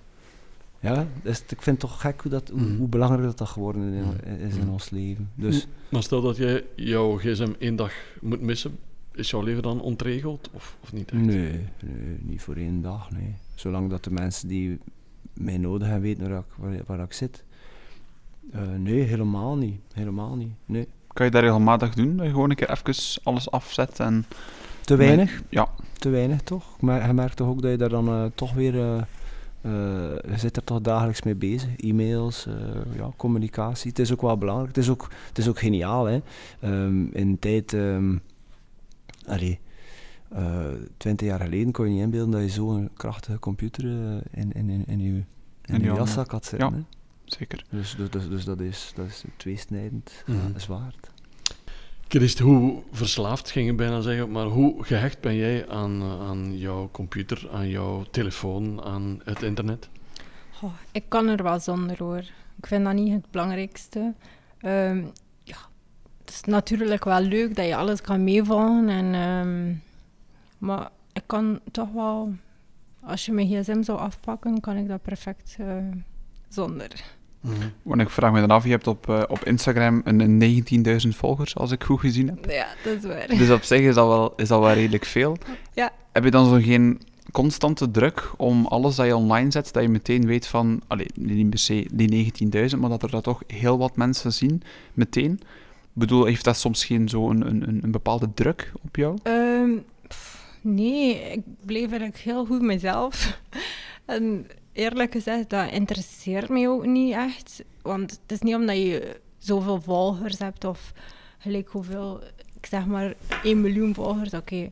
[0.81, 2.77] ja, dus ik vind het toch gek hoe, dat, hoe, Mhm.
[2.77, 4.71] hoe belangrijk dat, dat geworden in- is in Mhm.
[4.71, 5.31] ons leven.
[5.35, 8.79] Dus Maar stel dat jij jouw gsm één dag moet missen,
[9.15, 11.11] is jouw leven dan ontregeld of, of niet?
[11.13, 11.23] echt?
[11.23, 11.51] nee,
[11.83, 13.35] nee, niet voor één dag, nee.
[13.55, 14.79] Zolang dat de mensen die
[15.33, 17.45] mij nodig hebben weten waar ik, waar, waar ik zit.
[18.53, 19.81] Eh, nee, helemaal niet.
[19.93, 20.53] Helemaal niet.
[20.67, 20.89] Nee.
[21.13, 22.17] Kan je dat regelmatig doen?
[22.17, 24.25] Dat je gewoon een keer even alles afzet en...
[24.81, 25.43] Te weinig?
[25.49, 25.69] Ja.
[25.99, 26.81] Te weinig toch?
[26.81, 28.75] Maar je merkt toch ook dat je daar dan eh, toch weer.
[28.75, 29.03] eh,
[30.31, 31.77] je zit er toch dagelijks mee bezig.
[31.77, 32.47] E-mails,
[32.97, 33.89] ja, communicatie.
[33.89, 34.69] Het is ook wel belangrijk.
[34.69, 36.05] Het is ook, het is ook geniaal.
[36.05, 36.21] Hè?
[36.61, 37.75] Ehm, in tijd.
[39.27, 39.64] allee, eh,
[40.97, 44.71] twintig jaar geleden kon je niet inbeelden dat je zo'n krachtige computer eh, in, in,
[44.71, 45.23] in, in je
[45.65, 46.69] in je jaszak had zitten.
[46.69, 46.75] Ja.
[46.75, 46.83] hè.
[47.25, 47.65] Zeker.
[47.71, 51.11] Dus, dus, dus, dus dat is, dat is tweesnijdend ja, zwaard.
[52.09, 56.59] Christ, hoe verslaafd ging ik bijna zeggen, maar hoe gehecht ben jij aan, eh, aan
[56.59, 59.89] jouw computer, aan jouw telefoon, aan het internet?
[60.53, 62.25] Goh, ik kan er wel zonder hoor.
[62.57, 64.15] Ik vind dat niet het belangrijkste.
[64.59, 65.05] Ehm,
[65.43, 65.57] ja,
[66.21, 68.89] het is natuurlijk wel leuk dat je alles kan meevolgen.
[68.89, 69.75] En, ehm,
[70.65, 72.33] maar ik kan toch wel,
[73.03, 75.67] als je mijn gsm zou afpakken, kan ik dat perfect eh,
[76.49, 76.91] zonder.
[77.83, 80.65] Want ik vraag me dan af, je hebt op, eh, op Instagram een, een
[81.03, 82.51] 19.000 volgers, als ik goed gezien heb.
[82.51, 83.27] Ja, dat is waar.
[83.27, 85.37] Dus op zich is dat wel, is dat wel redelijk veel.
[85.75, 85.91] Ja.
[86.13, 87.01] Heb je dan zo geen
[87.33, 91.51] constante druk om alles dat je online zet, dat je meteen weet van, allee, niet
[91.51, 92.33] per se die
[92.71, 94.63] 19.000, maar dat er dat toch heel wat mensen zien,
[94.95, 95.33] meteen?
[95.83, 99.19] Ik bedoel, heeft dat soms geen zo een, een, een- bepaalde druk op jou?
[99.23, 99.71] Ehm,
[100.65, 103.15] nee, ik bleef eigenlijk heel goed mezelf.
[104.05, 107.65] En eerlijk gezegd, dat interesseert mij ook niet echt.
[107.83, 110.93] Want het is niet omdat je zoveel volgers hebt of
[111.39, 112.21] gelijk hoeveel,
[112.61, 114.71] ik zeg maar 1 miljoen volgers, oké.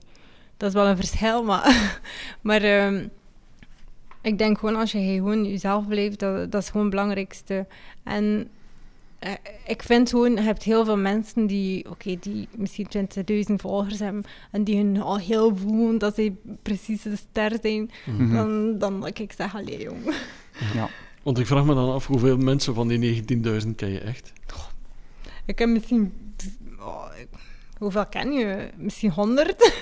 [0.57, 2.01] Dat is wel een verschil, maar,
[2.41, 3.07] maar ehm,
[4.23, 7.67] ik denk gewoon als je gewoon jezelf blijft, dat, dat is gewoon het belangrijkste.
[8.03, 8.51] En
[9.67, 12.87] ik vind gewoon, je hebt heel veel mensen die, oké, die misschien
[13.49, 17.91] 20.000 volgers hebben en die hun al heel voelen dat ze precies de ster zijn,
[18.07, 18.35] Mhm.
[18.35, 20.15] dan, dan moet ik zeggen, allee jong.
[20.75, 20.89] Ja.
[21.23, 22.99] Want ik vraag me dan af, hoeveel mensen van die
[23.65, 24.33] 19.000 ken je echt?
[25.45, 26.13] Ik heb misschien,
[26.79, 27.05] oh,
[27.79, 28.69] hoeveel ken je?
[28.77, 29.73] Misschien 100?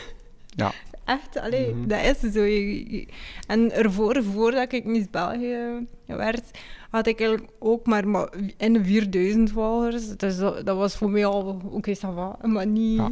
[0.57, 0.73] Ja.
[1.11, 1.87] Echt, allee, Mhm.
[1.89, 2.43] dat is zo.
[2.43, 3.07] Je- je-
[3.47, 6.51] En ervoor, voordat ik Miss België werd,
[6.91, 10.17] had ik eigenlijk ook maar, maar in de 4000 volgers.
[10.17, 12.99] Dus dat, dat was voor mij al, oké, va, maar niet...
[12.99, 13.09] Ja.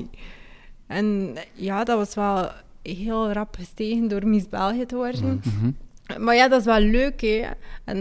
[0.87, 2.49] En ja, dat was wel
[2.83, 5.41] heel rap gestegen door Miss België te worden.
[5.45, 6.23] Mhm.
[6.25, 7.43] Maar ja, dat is wel leuk, hè.
[7.85, 7.97] En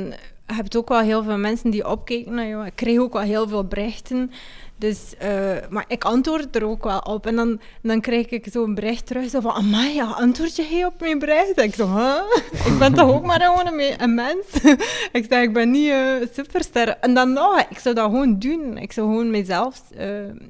[0.47, 2.65] je hebt ook wel heel veel mensen die opkijken naar jou.
[2.65, 4.31] Ik krijg ook wel heel veel berichten.
[4.79, 7.25] Dus, eh, maar ik antwoord er ook wel op.
[7.25, 9.51] En dan, dan krijg ik zo'n bericht terug, zo van...
[9.51, 11.61] Amai, ja, antwoord je op mijn bericht?
[11.61, 12.21] Ik zo, huh?
[12.73, 14.45] Ik ben toch ook maar gewoon een, me- een mens?
[15.17, 16.97] ik zeg, ik ben niet eh superster.
[16.97, 18.77] En dan nog, ik zou dat gewoon doen.
[18.77, 20.07] Ik zou gewoon mezelf eh,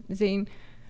[0.08, 0.48] zijn.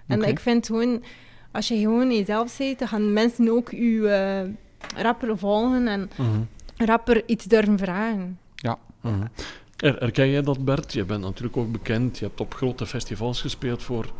[0.07, 1.03] En ik vind gewoon...
[1.51, 4.51] Als je gewoon jezelf bent, dan gaan mensen ook je
[4.95, 6.09] rapper volgen en
[6.77, 8.39] rapper iets durven vragen.
[9.03, 9.31] Er,
[9.77, 10.93] erken jij dat, Bert?
[10.93, 12.17] Je bent natuurlijk ook bekend.
[12.17, 14.11] Je hebt op grote festivals gespeeld voor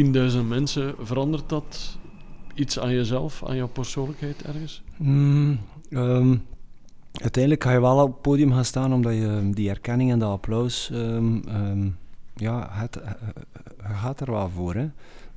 [0.00, 0.02] 10.000
[0.48, 0.94] mensen.
[1.00, 1.98] Verandert dat
[2.54, 4.82] iets aan jezelf, aan jouw persoonlijkheid ergens?
[4.96, 5.58] Mm,
[5.90, 6.36] ehm,
[7.12, 10.18] uiteindelijk ga je wel op het podium gaan staan omdat je ehm, die erkenning en
[10.18, 11.88] dat applaus, ehm,
[12.34, 14.74] ja, het, eh, eh, gaat er wel voor.
[14.74, 14.88] Hè.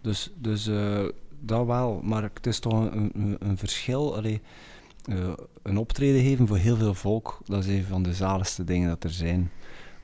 [0.02, 1.04] Dus, dus eh,
[1.40, 4.16] dat wel, maar het is toch een, een, een verschil.
[4.16, 4.42] Allee,
[5.06, 8.90] eh, een optreden geven voor heel veel volk, dat is een van de zaligste dingen
[8.90, 9.52] dat er zijn.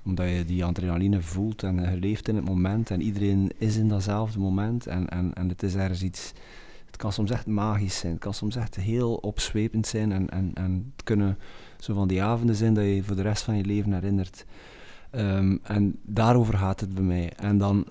[0.05, 3.87] Omdat je die adrenaline voelt en je leeft in het moment en iedereen is in
[3.87, 4.87] datzelfde moment.
[4.87, 6.33] En, en, en het is ergens iets,
[6.85, 8.11] het kan soms echt magisch zijn.
[8.11, 10.11] Het kan soms echt heel opzwepend zijn.
[10.11, 11.37] En, en, en het kunnen
[11.79, 14.45] zo van die avonden zijn dat je voor de rest van je leven herinnert.
[15.09, 17.33] Ehm, en daarover gaat het bij mij.
[17.35, 17.85] En dan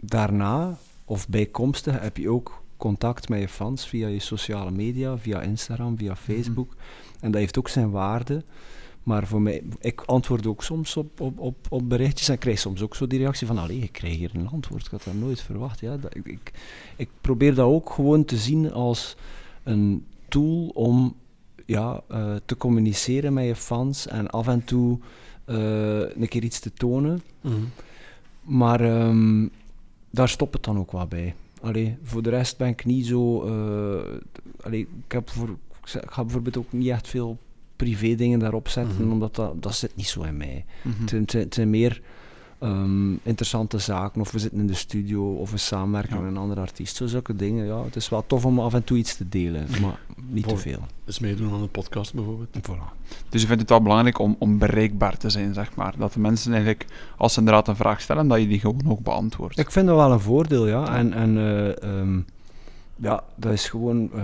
[0.00, 5.40] daarna, of bijkomstig, heb je ook contact met je fans via je sociale media, via
[5.40, 6.74] Instagram, via Facebook.
[7.20, 8.44] En dat heeft ook zijn waarde.
[9.02, 12.82] Maar voor mij, ik antwoord ook soms op, op, op, op berichtjes en krijg soms
[12.82, 15.40] ook zo die reactie van, allee, ik krijg hier een antwoord, ik had dat nooit
[15.40, 15.80] verwacht.
[15.80, 16.52] Ja, dat, ik, ik,
[16.96, 19.16] ik probeer dat ook gewoon te zien als
[19.62, 21.16] een tool om
[21.66, 24.98] ja, eh, te communiceren met je fans en af en toe
[25.44, 27.22] eh, een keer iets te tonen.
[28.40, 29.48] Maar ehm,
[30.10, 31.34] daar stopt het dan ook wel bij.
[31.64, 33.40] Allee, voor de rest ben ik niet zo.
[34.60, 35.48] allee, ik, heb voor,
[35.84, 37.38] ik ga bijvoorbeeld ook niet echt veel
[37.76, 39.12] privé dingen daarop zetten, Mhm.
[39.12, 40.64] omdat dat, dat zit niet zo in mij.
[40.82, 42.02] Het, zijn- het zijn- het zijn meer
[42.64, 46.20] ehm, interessante zaken, of we zitten in de studio, of we samenwerken Ja.
[46.22, 46.96] met een andere artiest.
[46.96, 47.66] Zo zulke dingen.
[47.66, 50.56] Ja, het is wel tof om af en toe iets te delen, maar niet te
[50.56, 50.78] veel.
[51.04, 52.48] Dus meedoen aan een podcast bijvoorbeeld.
[52.58, 53.02] Voilà.
[53.28, 55.94] Dus je vindt het wel belangrijk om, om bereikbaar te zijn, zeg maar.
[55.98, 56.86] Dat de mensen eigenlijk,
[57.16, 59.58] als ze inderdaad een vraag stellen, dat je die gewoon ook beantwoordt.
[59.58, 60.96] Ik vind dat wel een voordeel, ja.
[60.96, 62.20] En, en eh, ehm,
[62.96, 64.22] ja, dat is gewoon, eh,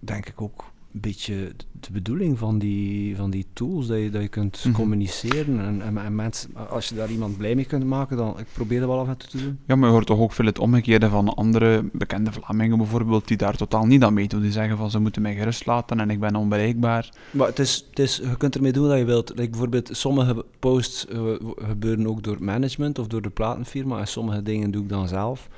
[0.00, 0.64] denk ik ook
[1.02, 4.74] een beetje de bedoeling van die, van die tools, dat je, dat je kunt Mhm.
[4.74, 5.60] communiceren.
[5.60, 8.80] En, en, en mensen, als je daar iemand blij mee kunt maken, dan ik probeer
[8.80, 9.58] dat wel af en toe te doen.
[9.66, 13.36] Ja, maar je hoort toch ook veel het omgekeerde van andere bekende Vlamingen bijvoorbeeld, die
[13.36, 14.40] daar totaal niet aan meedoen.
[14.40, 17.10] Die zeggen van, ze moeten mij gerust laten en ik ben onbereikbaar.
[17.30, 19.32] Maar het is, het is, je kunt ermee doen wat je wilt.
[19.36, 21.20] Like bijvoorbeeld, sommige posts eh,
[21.56, 25.48] gebeuren ook door management of door de platenfirma, en sommige dingen doe ik dan zelf.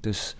[0.00, 0.36] Dus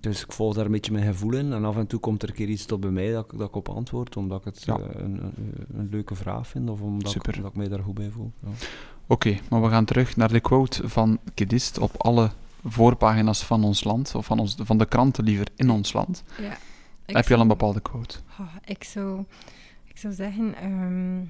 [0.00, 1.52] dus ik volg daar een beetje mijn gevoel in.
[1.52, 3.48] En af en toe komt er een keer iets tot bij mij dat, ik- dat
[3.48, 4.78] ik op antwoord, omdat ik het Ja.
[4.78, 5.34] eh, een, een,
[5.74, 8.32] een leuke vraag vind of omdat ik, omdat ik mij daar goed bij voel.
[8.42, 8.48] Ja.
[9.06, 12.30] Oké, maar we gaan terug naar de quote van Kedist op alle
[12.64, 16.24] voorpagina's van ons land, of van, ons, van de kranten liever in ons land.
[16.40, 16.56] Ja.
[17.06, 18.18] Ik Heb je al een bepaalde quote?
[18.38, 19.24] Ah, ik, zou,
[19.84, 21.20] ik zou zeggen, ehm,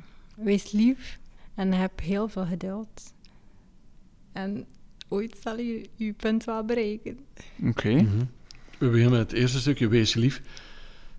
[0.44, 1.18] wees lief
[1.54, 3.14] en heb heel veel geduld.
[4.32, 4.66] En
[5.08, 7.18] ooit zal je je punt wel bereiken.
[7.64, 7.90] Oké.
[7.92, 8.24] Mhm.
[8.78, 10.42] We beginnen met het eerste stukje, wees lief.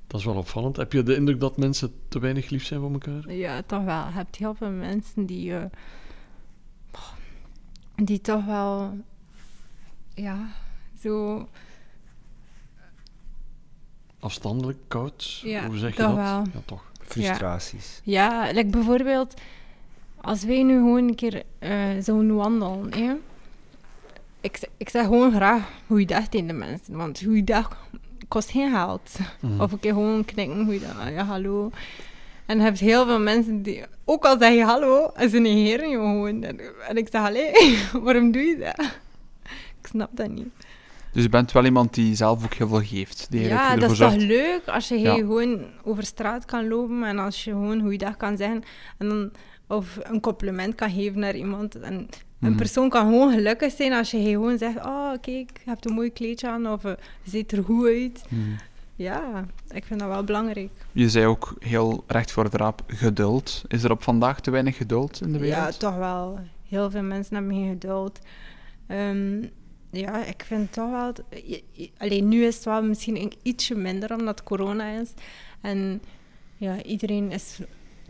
[0.07, 0.75] Dat is wel opvallend.
[0.77, 3.31] Heb je de indruk dat mensen te weinig lief zijn voor elkaar?
[3.33, 4.05] Ja, toch wel.
[4.05, 5.63] Je hebt heel veel mensen die, eh,
[7.95, 8.97] die toch wel,
[10.13, 10.47] ja,
[11.01, 11.47] zo,
[14.19, 15.39] Afstandelijk, koud?
[15.43, 16.15] Ja, Hoe zeg je toch dat?
[16.15, 16.43] wel.
[16.53, 16.91] Ja, toch.
[17.01, 18.01] Frustraties.
[18.03, 19.33] ja, like bijvoorbeeld,
[20.21, 23.13] als wij nu gewoon een keer eh zouden wandelen, hè?
[24.41, 27.77] Ik, ik zeg gewoon graag goeiedag tegen de mensen, want goeiedag
[28.27, 29.11] kost geen geld.
[29.41, 29.61] Mhm.
[29.61, 31.71] Of een keer gewoon knikken, goeiedag, ja, hallo.
[32.45, 35.89] En je hebt heel veel mensen die, ook al zeg je hallo, en ze negeren
[35.89, 36.43] je gewoon.
[36.87, 37.51] En, ik zeg, allee,
[38.03, 38.85] waarom doe je dat?
[39.81, 40.47] Ik snap dat niet.
[41.11, 43.27] Dus je bent wel iemand die zelf ook heel veel geeft.
[43.29, 45.13] Die Ja, dat is toch leuk als je Ja.
[45.15, 48.63] gewoon over straat kan lopen en als je gewoon goeiedag kan zeggen
[48.97, 49.31] en dan,
[49.67, 51.75] of een compliment kan geven naar iemand.
[51.79, 52.07] En
[52.41, 52.57] een Mhm.
[52.57, 56.11] persoon kan gewoon gelukkig zijn als je gewoon zegt, oh kijk, je hebt een mooi
[56.11, 56.91] kleedje aan of eh,
[57.23, 58.23] je ziet er goed uit.
[58.29, 58.41] Mhm.
[58.95, 60.69] Ja, ik vind dat wel belangrijk.
[60.91, 63.61] Je zei ook heel recht voor het raap geduld.
[63.67, 65.73] Is er op vandaag te weinig geduld in de wereld?
[65.73, 66.39] Ja, toch wel.
[66.67, 68.19] Heel veel mensen hebben geen geduld.
[68.87, 69.41] Ehm,
[69.91, 71.13] ja, ik vind toch wel...
[71.97, 75.09] Alleen nu is het wel misschien een ietsje minder, omdat corona is.
[75.61, 76.01] En
[76.57, 77.59] ja, iedereen is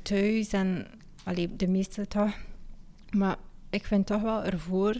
[0.01, 0.87] thuis en...
[1.23, 2.31] Allee, de meeste toch.
[3.11, 3.35] Maar
[3.69, 4.95] ik vind toch wel ervoor.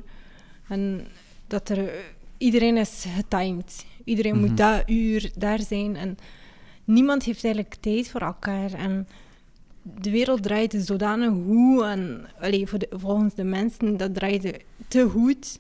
[0.68, 1.08] En
[1.48, 1.92] dat er...
[2.38, 3.86] Iedereen is getimed.
[4.04, 4.46] Iedereen Mhm.
[4.48, 5.96] moet dat uur daar zijn.
[5.96, 6.18] En
[6.84, 8.74] niemand heeft eigenlijk tijd voor elkaar.
[8.74, 9.08] En
[9.82, 15.10] de wereld draaide zodanig goed en allee, voor de, volgens de mensen dat draaide te
[15.10, 15.60] goed.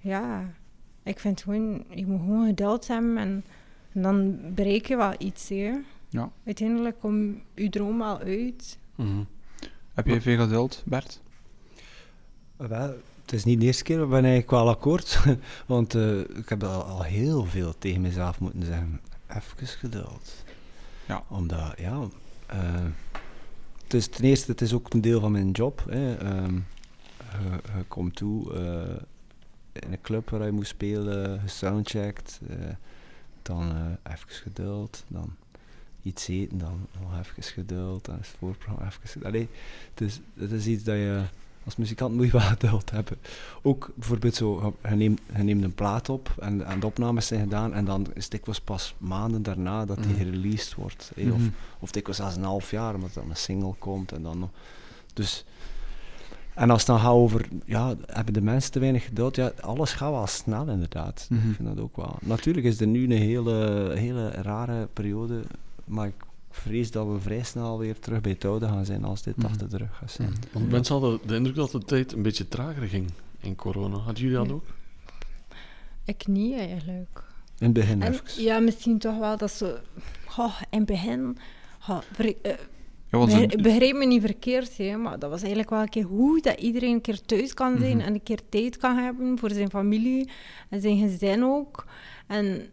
[0.00, 0.54] Ja,
[1.02, 3.44] ik vind gewoon, je moet gewoon geduld hebben en,
[3.92, 5.48] en dan bereik je wel iets.
[5.48, 5.72] Hè.
[6.08, 6.30] Ja.
[6.46, 8.78] Uiteindelijk komt je droom wel uit.
[8.94, 9.22] Mhm.
[9.94, 11.20] Heb jij veel geduld, Bert?
[12.58, 15.18] Wel, het is niet de eerste keer, ik ben eigenlijk wel akkoord.
[15.66, 19.00] Want eh, ik heb al, al heel veel tegen mezelf moeten zeggen.
[19.28, 20.44] Even geduld.
[21.06, 21.24] Ja.
[21.28, 22.06] Omdat, ja...
[22.46, 22.84] eh,
[23.82, 25.84] het is ten eerste, het is ook een deel van mijn job.
[25.88, 26.16] Hè.
[26.16, 28.96] Ehm, je, je komt toe eh,
[29.72, 32.40] in een club waar je moet spelen, gesoundcheckt.
[32.48, 32.56] eh
[33.42, 35.34] dan eh even geduld, dan
[36.02, 39.24] iets eten, dan nog even geduld, dan is het voorprogramma even geduld.
[39.24, 39.48] Allee,
[39.90, 41.22] het is, het is iets dat je
[41.64, 43.16] als muzikant moet je wel geduld hebben.
[43.62, 47.40] Ook bijvoorbeeld zo, je neemt, je neemt een plaat op en, en de opnames zijn
[47.40, 50.16] gedaan en dan is het dikwijls pas maanden daarna dat die Mhm.
[50.16, 51.12] gereleased wordt.
[51.14, 51.32] hè, Mhm.
[51.34, 51.40] Of,
[51.78, 54.48] of dikwijls zelfs een half jaar, omdat dan een single komt en dan nog.
[55.14, 55.44] Dus,
[56.54, 59.36] en als het dan gaat over, ja, hebben de mensen te weinig geduld?
[59.36, 61.26] Ja, alles gaat wel snel inderdaad.
[61.30, 61.48] Mhm.
[61.50, 62.16] Ik vind dat ook wel.
[62.20, 65.42] Natuurlijk is er nu een hele, hele rare periode,
[65.84, 66.14] maar ik
[66.50, 69.46] vrees dat we vrij snel weer terug bij het oude gaan zijn als dit Mhm.
[69.46, 70.28] achter de rug gaat zijn.
[70.30, 70.38] Mhm.
[70.52, 73.96] Want mensen hadden de indruk dat de tijd een beetje trager ging in corona.
[73.96, 74.64] Hadden jullie dat ook?
[76.04, 77.24] Ik niet eigenlijk.
[77.58, 78.42] In het begin En, even.
[78.42, 79.80] ja, misschien toch wel dat ze...
[80.26, 81.38] Goh, in het begin...
[81.78, 82.52] goh, ver- eh,
[83.10, 86.42] Ja, Begrijp- Begrijp me niet verkeerd, hè, maar dat was eigenlijk wel een keer goed
[86.44, 88.06] dat iedereen een keer thuis kan zijn Mhm.
[88.06, 90.28] en een keer tijd kan hebben voor zijn familie
[90.68, 91.84] en zijn gezin ook.
[92.26, 92.66] En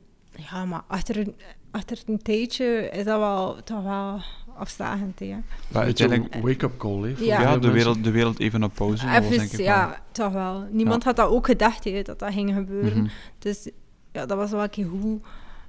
[0.50, 1.36] ja, maar achter een,
[1.76, 4.22] achter een tijdje is dat wel toch wel
[4.58, 5.20] afzagend.
[5.20, 5.36] Hè.
[5.68, 7.16] maar uiteindelijk, een wake-up call, hè?
[7.16, 7.58] voor Ja.
[7.58, 9.06] de, wereld, de wereld even op pauze.
[9.06, 10.68] dat was denk Even, ik ja, toch wel.
[10.72, 12.98] Niemand had dat ook gedacht hè, dat dat ging gebeuren.
[13.02, 13.08] Mhm.
[13.40, 13.70] Dus
[14.12, 15.22] ja, dat was wel een keer goed.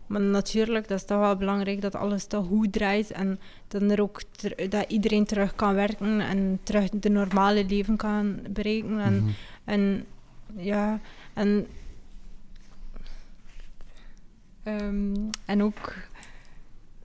[0.07, 3.11] Maar natuurlijk, dat is toch wel belangrijk dat alles toch goed draait.
[3.11, 3.39] En
[3.69, 8.39] dan er ook ter- dat iedereen terug kan werken en terug de normale leven kan
[8.51, 8.99] bereiken.
[9.01, 9.29] En, Mhm.
[9.65, 10.05] en
[10.57, 11.01] ja,
[11.35, 11.67] en,
[14.67, 15.15] ehm,
[15.45, 15.95] en ook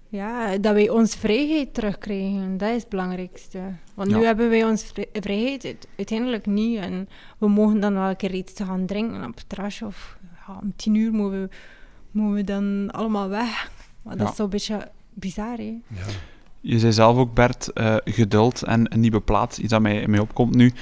[0.09, 2.57] ja, dat wij onze vrijheid terugkrijgen.
[2.57, 3.59] Dat is het belangrijkste.
[3.93, 6.77] Want nu hebben wij onze vrij- vrijheid uit- uiteindelijk niet.
[6.79, 9.85] En we mogen dan wel een keer iets te gaan drinken op het terrasje.
[9.85, 11.49] Of ja, om tien uur moeten we,
[12.11, 13.71] moeten we dan allemaal weg.
[14.03, 14.31] Maar dat Ja.
[14.31, 15.77] is zo'n beetje bizar, hè?
[15.87, 16.05] Ja.
[16.61, 20.19] Je zei zelf ook, Bert, eh, geduld en een nieuwe plaat, iets dat mij, mij
[20.19, 20.73] opkomt nu.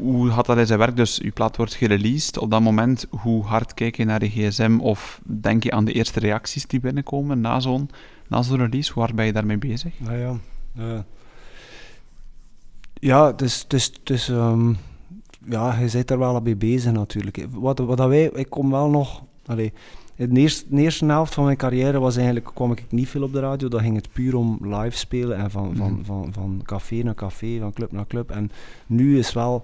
[0.00, 0.96] Hoe had dat in zijn werk?
[0.96, 2.38] Dus je plaat wordt gereleased.
[2.38, 5.92] Op dat moment, hoe hard kijk je naar de gsm of denk je aan de
[5.92, 7.90] eerste reacties die binnenkomen na zo'n
[8.28, 8.92] zo'n release?
[8.92, 9.92] Hard ben je daarmee bezig?
[9.98, 10.36] Nou ja.
[10.76, 10.98] eh,
[12.94, 14.72] ja, dus, dus, dus ehm,
[15.48, 17.46] ja, je zit er wel mee bezig natuurlijk.
[17.50, 19.72] Wat, wat wij, ik kom wel nog, allee,
[20.14, 23.22] in de eerste, de eerste helft van mijn carrière was eigenlijk, kwam ik niet veel
[23.22, 23.68] op de radio.
[23.68, 26.02] Dan ging het puur om live spelen en van, van, Mhm.
[26.04, 28.30] van, van café naar café, van club naar club.
[28.30, 28.50] En
[28.86, 29.62] nu is wel,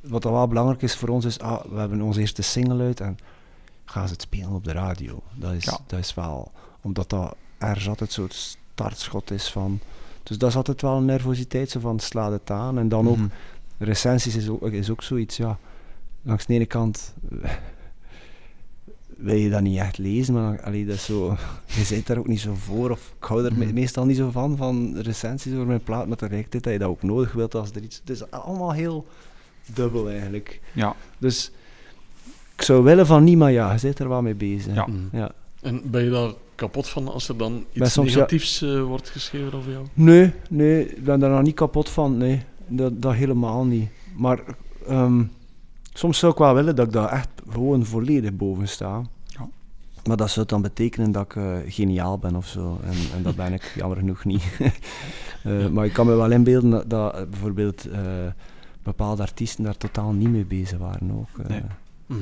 [0.00, 3.16] wat wel belangrijk is voor ons, is ah, we hebben onze eerste single uit en
[3.84, 5.20] gaan ze het spelen op de radio.
[5.34, 5.78] Dat is, Ja.
[5.86, 9.80] dat is wel, omdat dat ergens altijd zo'n startschot is van...
[10.22, 12.78] Dus dat is altijd wel een nervositeit, zo van slaat het aan.
[12.78, 13.26] En dan ook Mhm.
[13.78, 15.58] recensies is ook, is ook zoiets, ja.
[16.22, 17.50] Langs de ene kant eh,
[19.16, 21.36] wil je dat niet echt lezen, maar allee, dat is zo,
[21.76, 22.90] je zit daar ook niet zo voor.
[22.90, 23.74] Of ik hou er me- Mhm.
[23.74, 27.02] meestal niet zo van, van recensies over mijn plaat, maar tegelijkertijd dat je dat ook
[27.02, 27.96] nodig wilt als er iets...
[28.04, 29.06] Het is allemaal heel
[29.74, 30.60] dubbel eigenlijk.
[30.72, 31.50] Ja, Dus
[32.56, 34.74] ik zou willen van niet, maar ja, je zit er wel mee bezig.
[34.74, 34.86] Ja.
[34.86, 35.08] Mm.
[35.12, 35.30] ja.
[35.62, 39.08] En ben je daar kapot van als er dan iets soms, ja- negatiefs eh, wordt
[39.08, 39.86] geschreven over jou?
[39.94, 42.16] Nee, nee, ik ben daar nog niet kapot van.
[42.16, 43.88] Nee, dat, dat helemaal niet.
[44.16, 44.40] Maar
[44.86, 45.22] ehm,
[45.98, 49.02] soms zou ik wel willen dat ik daar echt gewoon volledig boven sta.
[49.26, 49.48] Ja.
[50.04, 52.78] Maar dat zou dan betekenen dat ik eh, geniaal ben of zo.
[52.84, 54.44] En, en dat ben ik jammer genoeg niet.
[55.42, 58.00] Eh, maar ik kan me wel inbeelden dat, dat eh, bijvoorbeeld eh,
[58.82, 61.38] bepaalde artiesten daar totaal niet mee bezig waren ook.
[61.38, 61.46] eh.
[61.48, 61.62] Nee.
[62.06, 62.20] Mhm.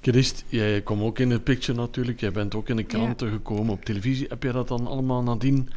[0.00, 2.20] Christ, jij kwam ook in de picture natuurlijk.
[2.20, 4.26] Jij bent ook in de kranten gekomen, op televisie.
[4.28, 5.68] Heb jij dat dan allemaal nadien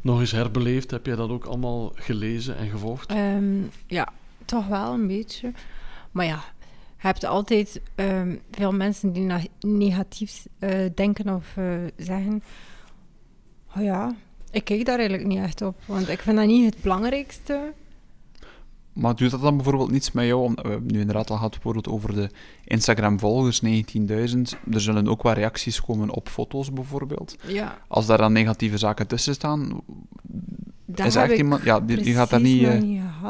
[0.00, 0.90] nog eens herbeleefd?
[0.90, 3.10] Heb jij dat ook allemaal gelezen en gevolgd?
[3.10, 4.08] Ehm, ja,
[4.44, 5.52] toch wel een beetje.
[6.10, 6.44] Maar ja,
[6.98, 11.64] hebt altijd ehm, veel mensen die negatief eh, denken of eh,
[11.96, 12.42] zeggen.
[13.76, 14.14] Oh ja,
[14.50, 17.72] ik kijk daar eigenlijk niet echt op, want ik vind dat niet het belangrijkste.
[18.92, 20.42] Maar doet dat dan bijvoorbeeld niets met jou?
[20.42, 22.30] Omdat we hebben nu inderdaad al gehad bijvoorbeeld over de
[22.64, 23.70] Instagram-volgers, 19.000.
[24.72, 27.36] Er zullen ook wel reacties komen op foto's bijvoorbeeld.
[27.46, 29.80] Ja, Als daar dan negatieve zaken tussen staan,
[30.90, 31.62] dat is echt iemand...
[31.64, 32.62] Ja, die, die gaat daar niet...
[32.62, 32.72] eh,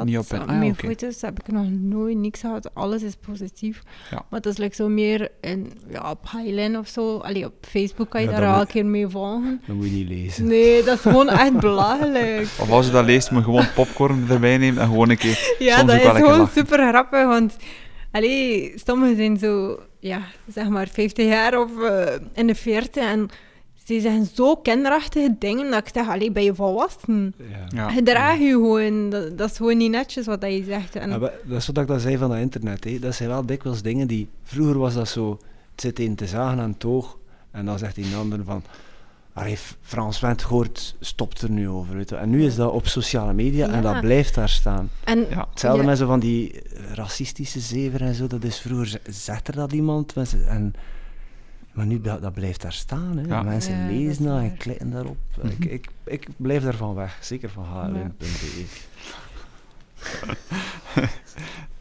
[0.04, 0.38] niet op in.
[0.40, 2.74] Ah, ja, Mijn foto's heb ik nog nooit niks gehad.
[2.74, 3.82] Alles is positief.
[4.10, 4.16] Ja.
[4.30, 7.16] Maar het is like zo meer in, ja, op Highline of zo.
[7.16, 9.60] Allee, op Facebook kan je Ja, daar dat moet- een keer mee volgen.
[9.66, 10.46] Dat moet je niet lezen.
[10.46, 12.48] Nee, dat is gewoon echt belachelijk.
[12.60, 15.38] Of als je dat leest, maar gewoon popcorn erbij neemt en gewoon een keer...
[15.58, 16.52] Ja, Soms dat is gewoon lachen.
[16.56, 17.56] super grappig, want
[18.10, 23.28] allee, sommigen zijn zo, ja, zeg maar 50 jaar of eh, in de 40 en
[23.94, 27.34] ze zeggen zo kinderachtige dingen dat ik zeg, allee, ben je volwassen?
[27.36, 27.66] Ja.
[27.68, 27.90] Ja.
[27.90, 30.96] Gedraag je gewoon, dat, dat is gewoon niet netjes wat dat je zegt.
[30.96, 32.84] En, Ja, maar dat is wat ik dan zei van dat internet.
[32.84, 32.98] Hè.
[32.98, 34.28] Dat zijn wel dikwijls dingen die...
[34.42, 35.30] Vroeger was dat zo...
[35.70, 37.18] Het zit een te zagen aan het oog.
[37.50, 38.62] En dan zegt die ander van...
[39.32, 41.96] Allee, Frans Wendt hoort, stopt er nu over.
[41.96, 42.16] Weet je.
[42.16, 44.90] En nu is dat op sociale media en dat blijft daar staan.
[45.04, 45.46] en Ja.
[45.50, 45.88] Hetzelfde Ja.
[45.88, 48.26] met zo van die eh, racistische zever en zo.
[48.26, 49.00] Dat is vroeger...
[49.10, 50.14] Zegt er dat iemand?
[50.14, 50.74] Mensen- En,
[51.78, 53.16] maar nu, dat, dat blijft daar staan.
[53.18, 53.26] Hè.
[53.26, 53.42] Ja.
[53.42, 55.16] Mensen Ja, dat lezen dat en klikken daarop.
[55.58, 57.18] Ik, ik, ik blijf daarvan weg.
[57.20, 57.88] Zeker van Ja.
[57.90, 58.64] hln.be.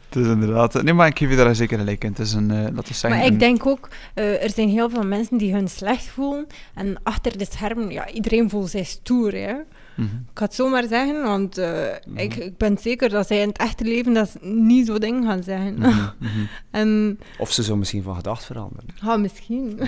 [0.08, 0.82] Het is inderdaad...
[0.82, 2.10] Nee, maar ik geef je daar zeker gelijk in.
[2.10, 2.50] Het is een...
[2.50, 3.10] eh laten we zeggen...
[3.10, 6.46] Maar ik een- denk ook, eh, er zijn heel veel mensen die hun slecht voelen.
[6.74, 9.32] En achter de schermen, ja, iedereen voelt zich stoer.
[9.32, 9.54] Hè?
[9.98, 10.14] Mhm.
[10.16, 11.70] Ik ga het zo maar zeggen, want eh,
[12.06, 12.18] Mhm.
[12.18, 15.42] ik, ik ben zeker dat zij in het echte leven dat niet zo dingen gaan
[15.42, 15.78] zeggen.
[15.78, 16.08] Mhm,
[16.70, 18.84] en Of ze zou misschien van gedacht veranderen.
[19.02, 19.80] ja, misschien.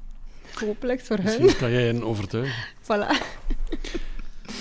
[0.66, 1.24] Hopelijk voor hun.
[1.24, 2.54] Misschien kan jij hen overtuigen.
[2.90, 3.16] Voilà.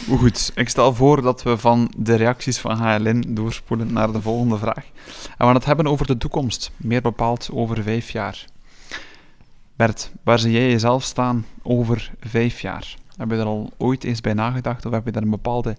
[0.08, 4.22] Hoe goed, ik stel voor dat we van de reacties van HLN doorspoelen naar de
[4.22, 4.86] volgende vraag.
[4.86, 8.46] En we gaan het hebben over de toekomst, meer bepaald over vijf jaar.
[9.76, 12.96] Bert, waar zie jij jezelf staan over vijf jaar?
[13.20, 15.76] Heb je er al ooit eens bij nagedacht of heb je daar een bepaalde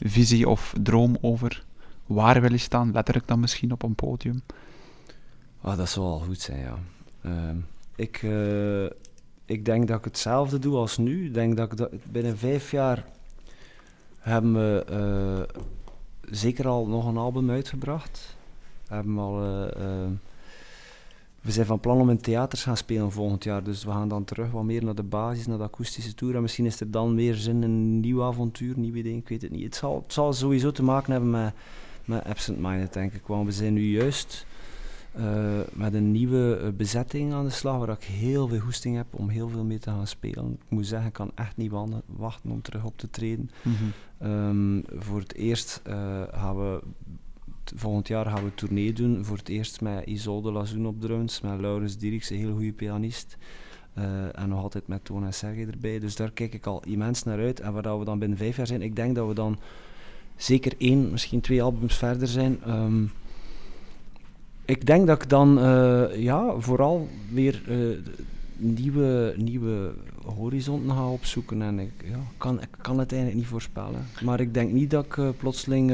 [0.00, 1.64] visie of droom over?
[2.06, 2.92] Waar wil je staan?
[2.92, 4.42] Letterlijk dan misschien op een podium?
[5.60, 6.78] Ah, dat zou al goed zijn, ja.
[7.22, 7.56] Ehm,
[7.96, 8.84] ik, eh,
[9.44, 11.26] ik denk dat ik hetzelfde doe als nu.
[11.26, 13.04] Ik denk dat ik dat, binnen vijf jaar
[14.18, 15.60] hebben we eh,
[16.30, 18.36] zeker al nog een album uitgebracht.
[18.88, 19.40] We hebben al...
[21.40, 24.24] we zijn van plan om in theaters gaan spelen volgend jaar, dus we gaan dan
[24.24, 26.34] terug wat meer naar de basis, naar de akoestische tour.
[26.34, 29.42] En misschien is er dan meer zin in een nieuw avontuur, nieuw idee, ik weet
[29.42, 29.64] het niet.
[29.64, 31.54] Het zal, het zal sowieso te maken hebben met,
[32.04, 33.26] met Absent Minded, denk ik.
[33.26, 34.46] Want we zijn nu juist
[35.12, 39.06] eh, met een nieuwe eh, bezetting aan de slag, waar ik heel veel goesting heb
[39.10, 40.52] om heel veel mee te gaan spelen.
[40.52, 41.72] Ik moet zeggen, ik kan echt niet
[42.06, 43.50] wachten om terug op te treden.
[44.18, 46.80] Ehm, voor het eerst eh, gaan we
[47.76, 49.24] volgend jaar gaan we tournee doen.
[49.24, 53.36] Voor het eerst met Isolde Lazoen op drums, met Laurens Dierks, een heel goede pianist.
[53.94, 55.98] Eh, en nog altijd met Toon en erbij.
[55.98, 57.60] Dus daar kijk ik al immens naar uit.
[57.60, 59.58] En waar we dan binnen vijf jaar zijn, ik denk dat we dan
[60.36, 62.58] zeker één, misschien twee albums verder zijn.
[62.64, 63.04] Ehm,
[64.64, 67.76] ik denk dat ik dan eh, ja, vooral weer eh,
[68.56, 69.92] nieuwe, nieuwe
[70.24, 71.62] horizonten ga opzoeken.
[71.62, 74.06] En ik ja, kan, ik kan het eigenlijk niet voorspellen.
[74.24, 75.92] Maar ik denk niet dat ik plotseling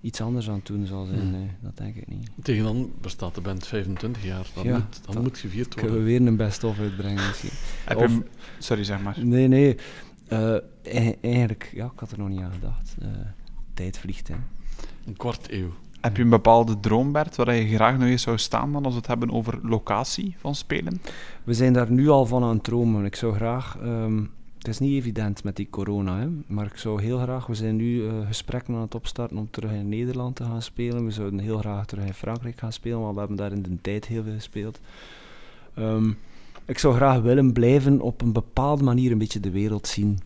[0.00, 1.20] iets anders aan het doen zal zijn.
[1.20, 1.30] Hmm.
[1.30, 2.30] Nee, dat denk ik niet.
[2.42, 4.46] Tegen dan bestaat de band 25 jaar.
[4.54, 6.18] Dan, Ja, moet, dan dat- moet gevierd Kunnen we worden.
[6.18, 7.50] weer een best-of uitbrengen misschien.
[7.84, 8.22] Heb Of- je,
[8.58, 9.16] sorry, zeg maar.
[9.24, 9.76] Nee, nee.
[10.28, 12.94] Eh, e- eigenlijk, ja, ik had er nog niet aan gedacht.
[13.00, 13.08] Eh,
[13.74, 14.34] tijd vliegt, hè.
[15.06, 15.70] Een kwart eeuw.
[16.00, 18.92] Heb je een bepaalde droom, Bert, waar je graag nog eens zou staan dan als
[18.92, 21.00] we het hebben over locatie van spelen?
[21.44, 23.04] We zijn daar nu al van aan het dromen.
[23.04, 23.78] Ik zou graag...
[23.82, 24.22] ehm,
[24.60, 27.46] het is niet evident met die corona, hè, maar ik zou heel graag...
[27.46, 31.04] We zijn nu eh, gesprekken aan het opstarten om terug in Nederland te gaan spelen.
[31.04, 33.78] We zouden heel graag terug in Frankrijk gaan spelen, want we hebben daar in de
[33.80, 34.80] tijd heel veel gespeeld.
[35.74, 36.12] Ehm,
[36.64, 40.18] ik zou graag willen blijven op een bepaalde manier een beetje de wereld zien.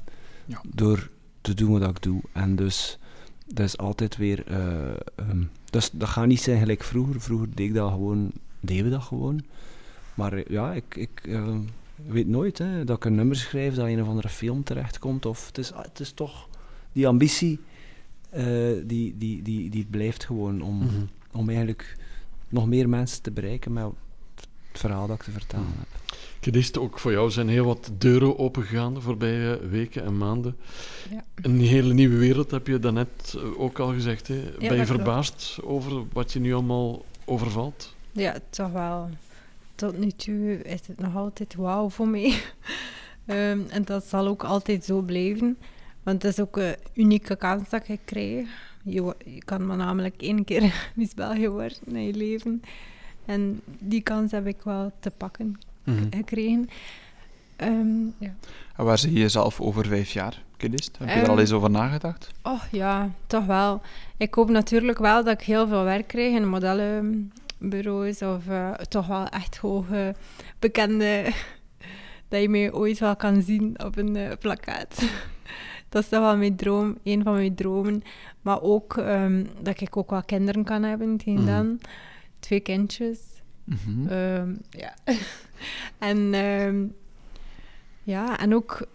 [0.46, 0.60] Ja.
[0.74, 1.10] Door
[1.40, 2.20] te doen wat ik doe.
[2.32, 2.98] En dus...
[3.46, 4.46] Dat is altijd weer...
[4.46, 7.20] ehm, dus dat gaat niet zijn gelijk vroeger.
[7.20, 8.32] Vroeger deed ik dat gewoon...
[8.60, 9.44] Deden we dat gewoon.
[10.14, 11.22] Maar eh, ja, ik, ik
[11.96, 14.64] eh, weet nooit hè, dat ik een nummer schrijf dat in een of andere film
[14.64, 15.26] terechtkomt.
[15.26, 16.48] Of het is, ah, het is toch
[16.92, 17.60] die ambitie,
[18.30, 18.44] eh,
[18.84, 20.88] die, die, die, die blijft gewoon om, Mhm.
[21.32, 21.96] om eigenlijk
[22.48, 23.84] nog meer mensen te bereiken met
[24.34, 25.78] het verhaal dat ik te vertellen Mhm.
[25.78, 26.02] heb.
[26.40, 30.56] Kedist, ook voor jou zijn heel wat deuren opengegaan de voorbije weken en maanden.
[31.10, 31.24] Ja.
[31.34, 34.28] Een hele nieuwe wereld, heb je daarnet eh, ook al gezegd.
[34.28, 34.34] Hè?
[34.34, 34.86] ben je klopt.
[34.86, 37.94] verbaasd over wat je nu allemaal overvalt?
[38.12, 39.08] Ja, toch wel.
[39.74, 42.34] Tot nu toe is het nog altijd wauw voor mij.
[43.26, 45.58] Ehm, en dat zal ook altijd zo blijven.
[46.02, 48.48] Want het is ook een unieke kans dat je krijgt.
[48.82, 52.62] Je, je kan maar namelijk één keer Miss België worden in je leven.
[53.24, 56.04] En die kans heb ik wel te pakken Mhm.
[56.10, 56.68] gekregen.
[57.56, 58.34] Ehm, ja.
[58.76, 60.98] En waar zie je jezelf over vijf jaar, Kidist?
[60.98, 62.30] Heb je er al Ehm, eens over nagedacht?
[62.42, 63.80] Oh ja, toch wel.
[64.16, 66.48] Ik hoop natuurlijk wel dat ik heel veel werk krijg in
[67.58, 70.14] modellenbureaus of eh, toch wel echt hoge
[70.58, 71.32] bekende
[72.28, 75.02] dat je mij ooit wel kan zien op een eh, plakkaat.
[75.88, 78.02] dat is toch wel mijn droom, een van mijn dromen.
[78.42, 81.46] Maar ook ehm, dat ik ook wel kinderen kan hebben tegen Mhm.
[81.46, 81.80] dan.
[82.38, 83.18] Twee kindjes.
[83.64, 84.06] Mhm.
[84.08, 84.94] Ehm, ja.
[86.10, 86.84] en ehm,
[88.02, 88.86] ja, en ook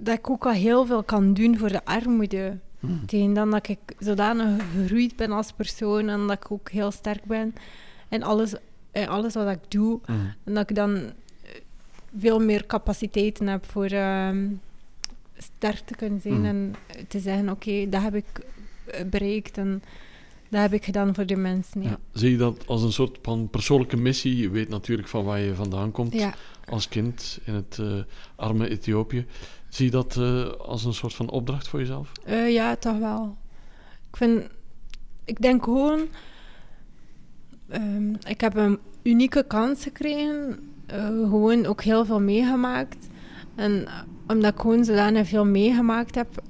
[0.00, 2.58] dat ik ook al heel veel kan doen voor de armoede.
[3.06, 7.24] Tegen dan dat ik zodanig gegroeid ben als persoon en dat ik ook heel sterk
[7.24, 7.54] ben
[8.08, 8.54] in alles,
[8.92, 10.00] in alles wat ik doe.
[10.06, 10.18] Mhm.
[10.44, 11.10] En dat ik dan eh,
[12.18, 14.46] veel meer capaciteiten heb voor ehm,
[15.36, 16.44] sterk te kunnen zijn Mhm.
[16.44, 16.74] en
[17.08, 18.24] te zeggen, oké, dat heb ik
[18.84, 19.82] eh, bereikt en
[20.48, 21.82] dat heb ik gedaan voor de mensen.
[21.82, 21.88] Ja.
[21.88, 21.98] Ja.
[22.12, 24.36] Zie je dat als een soort van persoonlijke missie?
[24.36, 26.34] Je weet natuurlijk van waar je vandaan komt Ja.
[26.64, 27.94] als kind in het eh,
[28.36, 29.26] arme Ethiopië.
[29.76, 32.12] Zie je dat eh, als een soort van opdracht voor jezelf?
[32.24, 33.36] Eh, ja, toch wel.
[34.10, 34.48] Ik vind...
[35.24, 36.00] Ik denk gewoon...
[37.68, 40.58] ehm, ik heb een unieke kans gekregen.
[40.86, 43.08] eh, gewoon ook heel veel meegemaakt.
[43.54, 43.88] En
[44.26, 46.42] omdat ik gewoon zodanig veel meegemaakt heb...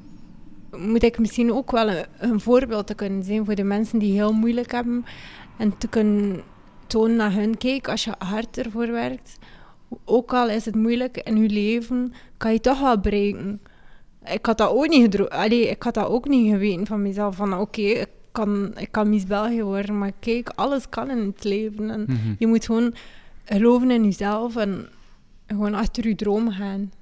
[0.71, 4.13] Moet ik misschien ook wel een, een voorbeeld te kunnen zijn voor de mensen die
[4.13, 5.05] heel moeilijk hebben.
[5.59, 6.43] En te kunnen
[6.87, 9.39] tonen naar hun, kijk, als je hard ervoor werkt...
[10.05, 13.61] Ook al is het moeilijk in je leven, kan je toch wel bereiken
[14.25, 17.37] ik had dat ook niet gedro- Allee, ik had dat ook niet geweten van mezelf.
[17.37, 19.99] Van oké, ik, kan, ik kan Miss België worden.
[19.99, 21.91] Maar kijk, alles kan in het leven.
[21.91, 22.35] En Mhm.
[22.39, 22.95] je moet gewoon
[23.45, 24.89] geloven in jezelf en
[25.47, 26.93] gewoon achter je droom gaan.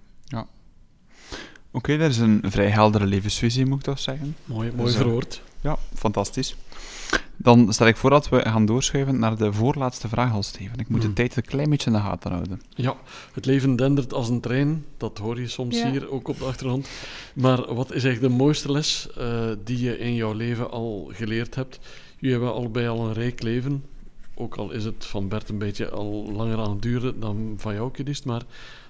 [1.71, 4.37] Oké, dat is een vrij heldere levensvisie, moet ik toch zeggen.
[4.45, 5.43] Mooi, mooi verwoord.
[5.61, 6.57] Ja, fantastisch.
[7.45, 10.79] Dan stel ik voor dat we gaan doorschuiven naar de voorlaatste vraag al, Steven.
[10.79, 11.15] Ik moet de Hmm.
[11.15, 12.61] tijd een klein beetje in de gaten houden.
[12.69, 12.97] Ja,
[13.33, 14.85] het leven dendert als een trein.
[14.97, 15.91] Dat hoor je soms Ja.
[15.91, 16.89] hier ook op de achtergrond.
[17.35, 21.55] Maar wat is eigenlijk de mooiste les eh, die je in jouw leven al geleerd
[21.55, 21.79] hebt?
[22.19, 23.85] Jullie hebben allebei al een rijk leven.
[24.35, 27.75] Ook al is het van Bert een beetje al langer aan het duren dan van
[27.75, 28.25] jou, Kedist.
[28.25, 28.43] Maar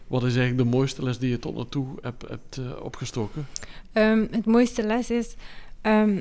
[0.06, 3.46] wat is eigenlijk de mooiste les die je tot nu toe hebt, hebt eh, opgestoken?
[3.92, 5.34] Ehm, het mooiste les is...
[5.80, 6.20] ehm,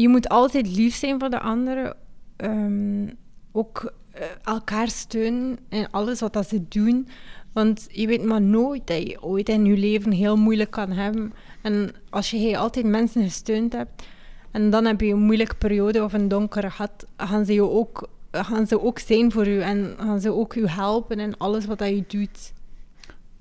[0.00, 1.96] je moet altijd lief zijn voor de anderen.
[2.36, 3.08] Ehm,
[3.52, 7.08] ook eh, elkaar steunen in alles wat dat ze doen.
[7.52, 11.32] Want je weet maar nooit dat je ooit in je leven heel moeilijk kan hebben.
[11.62, 14.02] En als je altijd mensen gesteund hebt...
[14.50, 17.06] En dan heb je een moeilijke periode of een donkere gat...
[17.16, 19.60] gaan ze, je ook, gaan ze ook zijn voor je.
[19.60, 22.52] En gaan ze ook je helpen in alles wat dat je doet.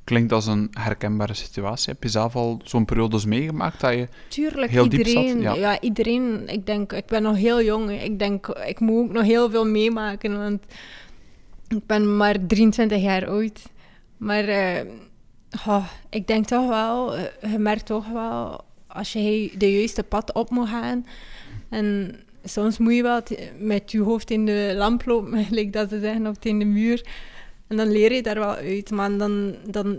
[0.05, 1.93] Klinkt als een herkenbare situatie.
[1.93, 4.07] Heb je zelf al zo'n periodes meegemaakt dat je...
[4.27, 5.41] Tuurlijk, Heel diep zat, iedereen.
[5.41, 5.53] ja.
[5.53, 5.81] ja.
[5.81, 6.47] iedereen.
[6.47, 8.01] Ik denk, ik ben nog heel jong.
[8.01, 10.63] Ik denk, ik moet ook nog heel veel meemaken, want
[11.67, 13.61] ik ben maar 23 jaar oud.
[14.17, 14.45] Maar
[15.55, 20.33] goh, ik denk toch wel, eh, je merkt toch wel, als je de juiste pad
[20.33, 21.05] op moet gaan.
[21.69, 23.21] En soms moet je wel
[23.59, 27.05] met je hoofd in de lamp lopen, gelijk dat ze zeggen, of in de muur.
[27.67, 28.91] En dan leer je daar wel uit.
[28.91, 29.97] Maar dan, dan,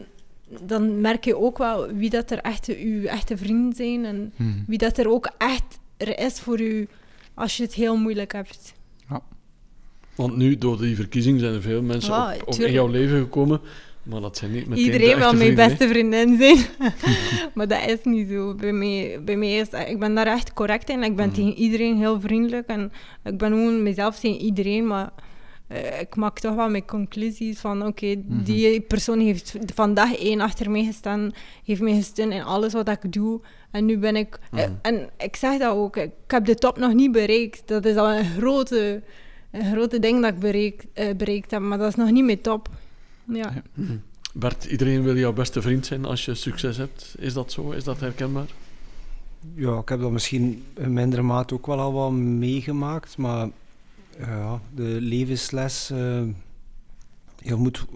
[0.61, 4.05] dan merk je ook wel wie dat er echt uw echte vrienden zijn.
[4.05, 4.65] En Hmm.
[4.67, 6.89] wie dat er ook echt er is voor u
[7.35, 8.75] als je het heel moeilijk hebt.
[10.15, 13.19] Want nu, door die verkiezing, zijn er veel mensen Ja, op, op in jouw leven
[13.19, 13.61] gekomen.
[14.03, 16.57] Maar dat zijn niet meteen de Iedereen wil mijn beste vriendin zijn.
[17.55, 18.55] maar dat is niet zo.
[18.55, 21.03] Bij mij, bij mij is ik ben daar echt correct in.
[21.03, 21.35] Ik ben Mhm.
[21.35, 22.67] tegen iedereen heel vriendelijk.
[22.69, 22.93] En
[23.25, 24.87] ik ben gewoon mezelf tegen iedereen.
[24.87, 25.11] Maar
[25.67, 27.87] eh, ik maak toch wel mijn conclusies van...
[27.87, 28.43] Oké, Mhm.
[28.45, 31.33] die persoon heeft vandaag één achter mij gestaan.
[31.65, 33.41] Heeft mij gesteund in alles wat ik doe.
[33.71, 34.39] En nu ben ik...
[34.53, 34.73] eh, Mhm.
[34.83, 35.97] en ik zeg dat ook.
[35.97, 37.63] Ik heb de top nog niet bereikt.
[37.69, 39.03] Dat is al een grote...
[39.51, 42.41] Een grote ding dat ik bereik, eh, bereikt heb, maar dat is nog niet mijn
[42.41, 42.69] top.
[43.25, 43.63] Ja.
[43.75, 43.97] Mhm.
[44.35, 47.15] Bert, iedereen wil jouw beste vriend zijn als je succes hebt.
[47.19, 47.71] Is dat zo?
[47.71, 48.47] Is dat herkenbaar?
[49.55, 53.49] Ja, ik heb dat misschien in mindere mate ook wel al wat meegemaakt, maar
[54.19, 56.23] ja, de levensles, eh,
[57.39, 57.87] je moet,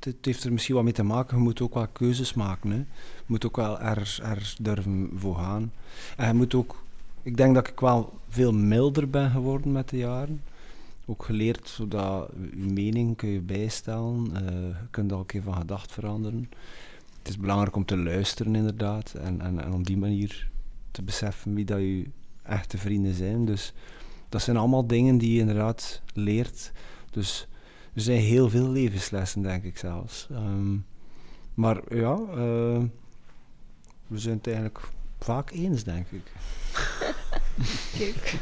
[0.00, 2.70] het heeft er misschien wat mee te maken, je moet ook wel keuzes maken.
[2.70, 2.76] Hè.
[2.76, 5.72] Je moet ook wel er, er durven voor gaan.
[6.16, 6.82] En je moet ook,
[7.22, 10.42] ik denk dat ik wel veel milder ben geworden met de jaren.
[11.06, 15.92] Ook geleerd zodat je mening kun je bijstellen, eh, je kunt een keer van gedacht
[15.92, 16.50] veranderen.
[17.18, 20.48] Het is belangrijk om te luisteren inderdaad en, en, en op die manier
[20.90, 22.04] te beseffen wie dat je
[22.42, 23.44] echte vrienden zijn.
[23.44, 23.72] Dus
[24.28, 26.72] dat zijn allemaal dingen die je inderdaad leert.
[27.10, 27.48] Dus
[27.94, 30.28] er zijn heel veel levenslessen, denk ik zelfs.
[30.30, 30.76] Ehm,
[31.54, 32.82] maar ja, eh,
[34.06, 34.80] we zijn het eigenlijk
[35.18, 36.32] vaak eens, denk ik.
[37.98, 38.38] Kijk.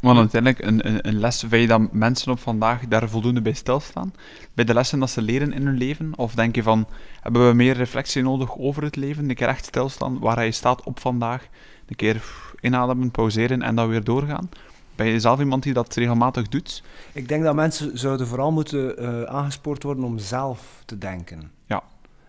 [0.00, 3.52] Want uiteindelijk, een, een, een les, vind je dat mensen op vandaag daar voldoende bij
[3.52, 4.14] stilstaan?
[4.54, 6.12] Bij de lessen dat ze leren in hun leven?
[6.16, 6.86] Of denk je van,
[7.20, 9.28] hebben we meer reflectie nodig over het leven?
[9.28, 11.46] Een keer echt stilstaan, waar je staat op vandaag.
[11.86, 14.48] Een keer pff, inademen, pauzeren en dan weer doorgaan.
[14.96, 16.82] Ben je zelf iemand die dat regelmatig doet?
[17.12, 21.50] Ik denk dat mensen zouden vooral moeten eh, aangespoord worden om zelf te denken.
[21.66, 21.82] Ja.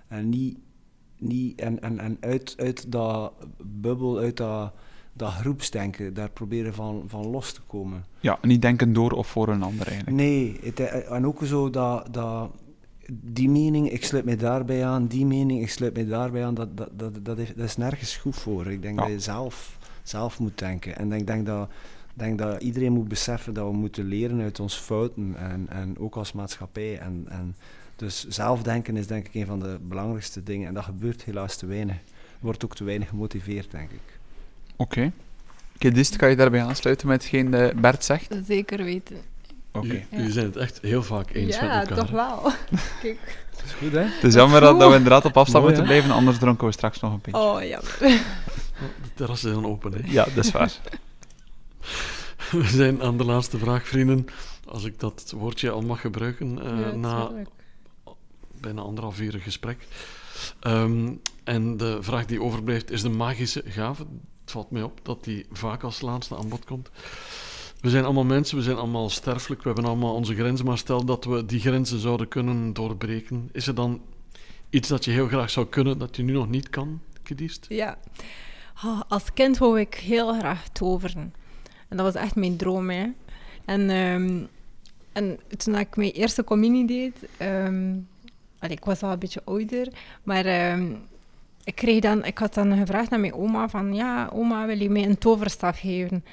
[0.07, 0.57] En niet,
[1.17, 3.33] niet en, en, en uit, uit dat
[3.63, 4.71] bubbel, uit dat,
[5.13, 8.05] dat groepsdenken, daar proberen van, van los te komen.
[8.19, 10.17] Ja, niet denken door of voor een ander eigenlijk.
[10.17, 12.49] Nee, het, eh, en ook zo dat, dat
[13.11, 16.77] die mening, ik sluit mij daarbij aan, die mening, ik sluit mij daarbij aan, dat,
[16.77, 18.67] dat, dat, dat, is, dat is nergens goed voor.
[18.71, 19.01] Ik denk Ja.
[19.05, 20.97] dat je zelf, zelf moet denken.
[20.97, 21.69] En ik denk dat,
[22.13, 26.15] denk dat iedereen moet beseffen dat we moeten leren uit onze fouten, en, en ook
[26.15, 26.97] als maatschappij.
[26.99, 27.55] En, en
[27.95, 31.65] dus zelfdenken is denk ik een van de belangrijkste dingen, en dat gebeurt helaas te
[31.65, 31.95] weinig.
[32.39, 34.19] Wordt ook te weinig gemotiveerd, denk ik.
[34.75, 35.11] Oké.
[35.75, 38.35] Oké, Dist, kan je daarbij aansluiten met hetgeen eh, Bert zegt?
[38.47, 39.17] Zeker weten.
[39.71, 39.85] Oké.
[39.87, 40.17] Jullie- Ja.
[40.17, 42.05] Jullie zijn het echt heel vaak eens ja, met elkaar.
[42.05, 42.41] toch wel.
[43.01, 43.43] Kijk.
[43.55, 43.99] Dat is goed, hè?
[44.03, 45.99] Het is jammer dat, dat we inderdaad op afstand Mooi, moeten hè?
[45.99, 47.41] blijven, anders dronken we straks nog een pintje.
[47.41, 48.21] Oh, jammer.
[48.79, 50.11] De terrassen zijn open, hè.
[50.11, 50.73] Ja, dat is waar.
[52.51, 54.25] We zijn aan de laatste vraag, vrienden.
[54.67, 57.31] Als ik dat woordje al mag gebruiken, eh, Ja, na
[58.61, 59.87] bijna anderhalf uur gesprek.
[60.59, 61.13] Ehm,
[61.43, 64.05] en de vraag die overblijft is de magische gave.
[64.41, 66.89] Het valt mij op dat die vaak als laatste aan bod komt.
[67.81, 71.05] We zijn allemaal mensen, we zijn allemaal sterfelijk, we hebben allemaal onze grenzen, maar stel
[71.05, 74.01] dat we die grenzen zouden kunnen doorbreken, is er dan
[74.69, 77.65] iets dat je heel graag zou kunnen, dat je nu nog niet kan, Kediest?
[77.69, 77.97] Ja.
[78.83, 81.33] Ah, als kind wou ik heel graag toveren.
[81.87, 83.05] En dat was echt mijn droom, hè.
[83.65, 84.43] En, ehm,
[85.11, 87.15] en toen ik mijn eerste communie deed...
[88.59, 89.87] allee, ik was al een beetje ouder,
[90.23, 90.45] maar...
[90.45, 90.93] ehm,
[91.65, 93.93] ik, kreeg dan, ik had dan gevraagd aan mijn oma van...
[93.93, 96.25] Ja, oma, wil je mij een toverstaf geven?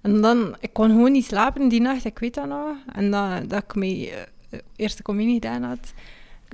[0.00, 0.56] En dan...
[0.60, 2.76] Ik kon gewoon niet slapen die nacht, ik weet dat nog.
[2.92, 5.92] En dat, dat ik mijn eh, eerste communie gedaan had...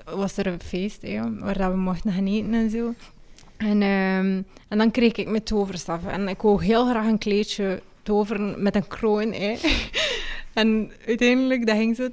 [0.05, 1.03] was er een feest,
[1.39, 2.95] waar we mochten gaan eten en zo.
[3.59, 6.07] En, ehm, en dan kreeg ik mijn toverstaf.
[6.07, 9.35] En ik wou heel graag een kleedje toveren met een kroon.
[10.55, 12.09] En uiteindelijk, dat ging zo...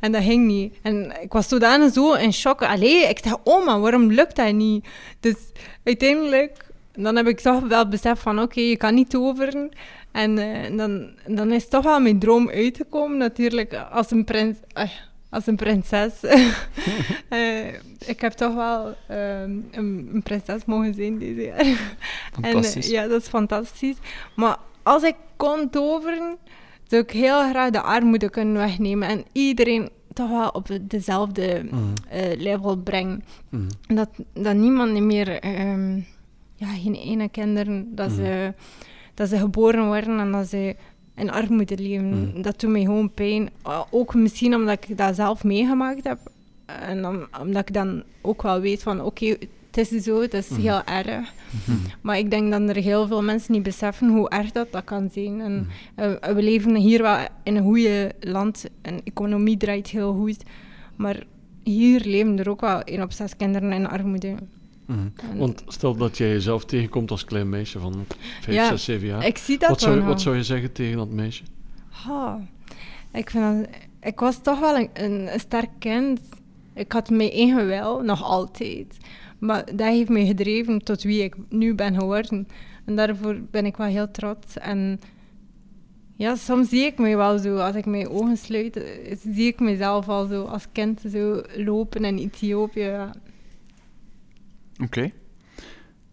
[0.00, 0.74] En dat ging niet.
[0.82, 2.62] En ik was zodanig zo in shock.
[2.62, 4.86] Allee, ik dacht, oma, waarom lukt dat niet?
[5.20, 5.36] Dus
[5.84, 6.66] uiteindelijk...
[6.92, 9.70] Dan heb ik toch wel beseft van, oké, je kan niet toveren.
[10.12, 14.56] En eh, dan, dan is toch wel mijn droom uitgekomen, natuurlijk, als een prins...
[14.72, 14.90] ah,
[15.30, 16.12] als een prinses.
[17.28, 17.66] Eh,
[18.06, 21.58] ik heb toch wel ehm, een, een prinses mogen zijn deze jaar.
[22.40, 22.88] En, Fantastisch.
[22.88, 23.96] ja, dat is fantastisch.
[24.36, 26.36] Maar als ik kon toveren,
[26.86, 29.08] zou ik heel graag de armoede kunnen wegnemen.
[29.08, 31.82] En iedereen toch wel op dezelfde Mhm.
[32.08, 33.24] eh, level brengen.
[33.50, 33.68] Mhm.
[33.94, 35.40] Dat, dat niemand meer...
[35.40, 35.96] ehm,
[36.54, 38.54] ja, geen ene kinderen, dat, ze,
[39.14, 40.76] dat ze geboren worden en dat ze
[41.18, 42.08] in armoede leven.
[42.30, 42.42] Mhm.
[42.42, 43.50] Dat doet mij gewoon pijn.
[43.66, 46.18] Uh, Ook misschien omdat ik dat zelf meegemaakt heb.
[46.66, 47.06] En
[47.40, 49.36] omdat ik dan ook wel weet van, oké,
[49.70, 50.60] het is zo, het is Mhm.
[50.60, 51.32] heel erg.
[51.66, 51.76] Mhm.
[52.00, 55.08] Maar ik denk dat er heel veel mensen niet beseffen hoe erg dat, dat kan
[55.12, 55.40] zijn.
[55.40, 60.14] En eh, we leven hier wel in een goede land en de economie draait heel
[60.14, 60.42] goed.
[60.96, 61.22] Maar
[61.62, 64.34] hier leven er ook wel één op zes kinderen in armoede.
[64.88, 65.38] Mhm.
[65.38, 68.04] Want stel dat jij jezelf tegenkomt als klein meisje van
[68.40, 69.26] 5, Ja, 6, 7 jaar.
[69.26, 71.42] ik zie dat Wat zou, wat zou je zeggen tegen dat meisje?
[73.12, 73.68] Ik, vind dat,
[74.00, 76.20] ik was toch wel een, een, een sterk kind.
[76.74, 78.96] Ik had mijn eigen wil, nog altijd.
[79.38, 82.48] Maar dat heeft mij gedreven tot wie ik nu ben geworden.
[82.84, 84.58] En daarvoor ben ik wel heel trots.
[84.58, 85.00] En
[86.16, 89.60] ja, soms zie ik me wel zo, als ik mijn ogen sluit, eh, zie ik
[89.60, 93.10] mezelf al zo als kind zo lopen in Ethiopië.
[94.80, 95.10] Oké.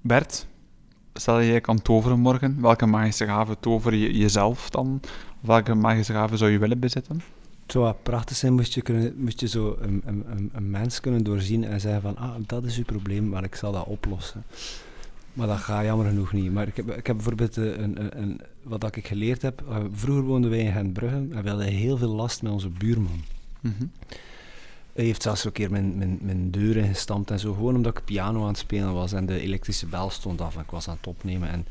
[0.01, 0.47] Bert,
[1.13, 4.99] stel je kan toveren morgen, welke magische gave tover je jezelf dan?
[5.39, 7.21] Welke magische gave zou je willen bezitten?
[7.61, 10.99] Het zou prachtig zijn, moest je, kunnen, moest je zo een, een, een, een mens
[10.99, 14.43] kunnen doorzien en zeggen van, ah, dat is uw probleem, maar ik zal dat oplossen.
[15.33, 16.53] Maar dat gaat jammer genoeg niet.
[16.53, 19.63] Maar ik heb, ik heb bijvoorbeeld eh, een, een, een, wat ik geleerd heb.
[19.69, 23.21] eh, vroeger woonden wij in Gentbrugge en we hadden heel veel last met onze buurman.
[23.59, 23.85] Mhm.
[24.95, 28.05] Hij heeft zelfs een keer mijn, mijn, mijn deur ingestampt en zo, gewoon omdat ik
[28.05, 30.95] piano aan het spelen was en de elektrische bel stond af en ik was aan
[30.95, 31.49] het opnemen.
[31.49, 31.67] En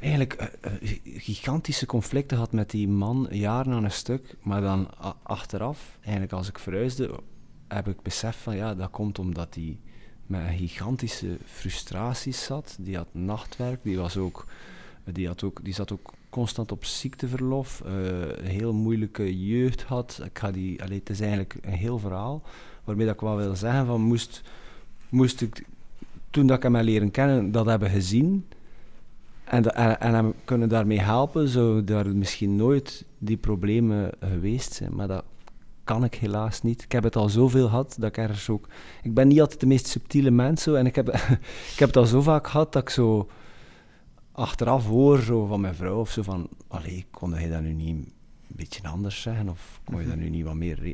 [0.00, 4.88] eigenlijk eh, eh, gigantische conflicten had met die man, jaren aan een stuk, maar dan
[5.22, 7.20] achteraf, eigenlijk als ik verhuisde,
[7.68, 9.78] heb ik beseft van ja, dat komt omdat hij
[10.26, 12.76] met gigantische frustraties zat.
[12.80, 14.46] Die had nachtwerk, die, was ook,
[15.04, 17.92] die, had ook, die zat ook constant op ziekteverlof, eh,
[18.36, 20.20] een heel moeilijke jeugd had.
[20.24, 22.42] Ik ga die, allee, het is eigenlijk een heel verhaal,
[22.84, 24.42] waarmee dat ik wel wil zeggen van moest,
[25.08, 25.64] moest ik,
[26.30, 28.46] toen dat ik hem heb leren kennen, dat hebben gezien
[29.50, 34.94] en, en, en hem kunnen daarmee helpen, zou daar misschien nooit die problemen geweest zijn.
[34.94, 35.24] Maar dat
[35.84, 36.82] kan ik helaas niet.
[36.82, 38.68] Ik heb het al zoveel gehad dat ik ergens ook...
[39.02, 41.08] Ik ben niet altijd de meest subtiele mens zo, en ik heb,
[41.72, 43.28] ik heb het al zo vaak gehad dat ik zo
[44.32, 46.48] achteraf hoor zo van mijn vrouw of zo van...
[46.68, 48.12] Allee, kon je dat nu niet een
[48.46, 49.48] beetje anders zeggen?
[49.48, 50.78] Of kon je dat nu niet wat meer...
[50.80, 50.88] re-"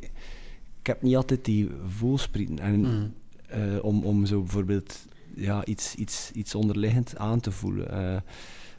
[0.81, 2.59] Ik heb niet altijd die voelsprieten.
[2.59, 3.07] En Mhm.
[3.49, 7.91] eh, om, om zo bijvoorbeeld ja, iets, iets, iets onderliggend aan te voelen.
[7.91, 8.17] Eh,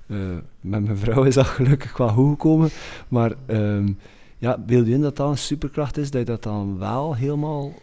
[0.07, 2.69] eh, met mijn vrouw is dat gelukkig wel goed gekomen,
[3.07, 3.91] maar ehm
[4.37, 7.73] ja, beeld je in dat dat een superkracht is, dat je dat dan wel helemaal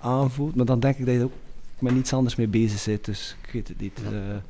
[0.00, 1.32] aanvoelt, maar dan denk ik dat je ook
[1.78, 4.00] met niets anders mee bezig bent, dus ik weet het niet.
[4.10, 4.42] Ja.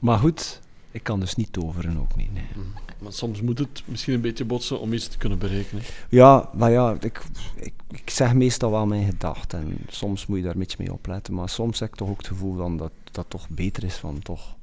[0.00, 0.60] maar goed,
[0.90, 2.32] ik kan dus niet toveren ook niet.
[2.34, 2.46] Nee.
[2.56, 2.66] Mhm.
[2.98, 5.82] Maar soms moet het misschien een beetje botsen om iets te kunnen berekenen.
[6.08, 7.22] Ja, maar ja, ik,
[7.56, 9.58] ik, ik zeg meestal wel mijn gedachten.
[9.60, 11.34] En soms moet je daar een beetje mee opletten.
[11.34, 14.18] Maar soms heb ik toch ook het gevoel dan dat dat toch beter is van
[14.18, 14.56] toch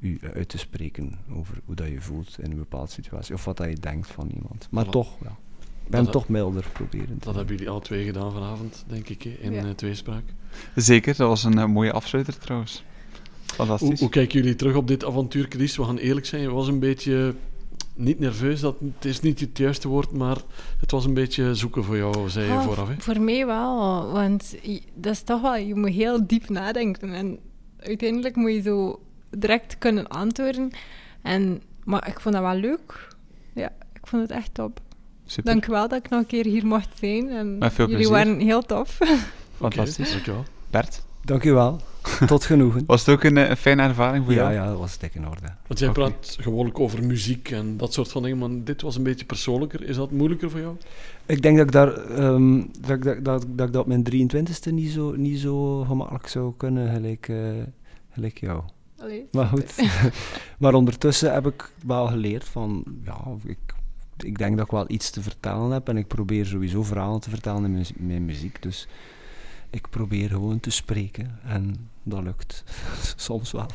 [0.00, 3.34] u uit te spreken over hoe dat je voelt in een bepaalde situatie.
[3.34, 4.68] Of wat dat je denkt van iemand.
[4.70, 4.90] Maar Voilà.
[4.90, 5.36] toch, ja.
[5.84, 7.16] Ik ben Dat- toch milder proberen.
[7.20, 9.64] Dat hebben jullie alle twee gedaan vanavond, denk ik, in Ja.
[9.64, 10.22] eh, tweespraak.
[10.74, 12.84] Zeker, dat was een eh, mooie afsluiter trouwens.
[13.56, 14.00] Hoe, Fantastisch.
[14.00, 15.76] hoe kijken jullie terug op dit avontuur, Chris?
[15.76, 17.34] We gaan eerlijk zijn, je was een beetje
[17.94, 20.36] niet nerveus, dat, het is niet het juiste woord, maar
[20.80, 22.88] het was een beetje zoeken voor jou, zei je Ah, vooraf.
[22.88, 22.94] Hè?
[22.98, 24.54] Voor mij wel, want
[24.94, 27.12] dat is toch wel, je moet heel diep nadenken.
[27.12, 27.38] En
[27.80, 30.70] uiteindelijk moet je zo direct kunnen antwoorden.
[31.22, 33.08] En, maar ik vond dat wel leuk.
[33.54, 34.80] Ja, ik vond het echt top.
[35.26, 35.52] Super.
[35.52, 37.28] Dank wel dat ik nog een keer hier mocht zijn.
[37.30, 38.98] En Met veel jullie waren heel tof.
[39.56, 39.98] Fantastisch.
[40.06, 40.44] Oké, dankjewel.
[40.70, 41.80] Bert, Dank u wel.
[42.26, 42.82] Tot genoegen.
[42.86, 44.52] was het ook een, eh, een fijne ervaring voor Ja, jou?
[44.54, 45.46] ja, dat was dik in orde.
[45.66, 49.02] Want jij praat gewoonlijk over muziek en dat soort van dingen, maar dit was een
[49.02, 49.82] beetje persoonlijker.
[49.88, 50.76] Is dat moeilijker voor jou?
[51.26, 54.02] Ik denk dat ik, daar, ehm, dat, ik- dat, dat, dat ik dat op mijn
[54.02, 57.36] 23e niet zo, niet zo gemakkelijk zou kunnen, gelijk, eh,
[58.10, 58.62] gelijk jou.
[58.98, 59.74] Allee, Maar goed.
[60.58, 63.58] maar ondertussen heb ik wel geleerd van, ja, ik,
[64.16, 67.30] ik denk dat ik wel iets te vertellen heb en ik probeer sowieso verhalen te
[67.30, 68.62] vertellen in mijn, mijn muziek.
[68.62, 68.88] Dus
[69.70, 72.64] ik probeer gewoon te spreken en dat lukt
[73.16, 73.66] soms wel.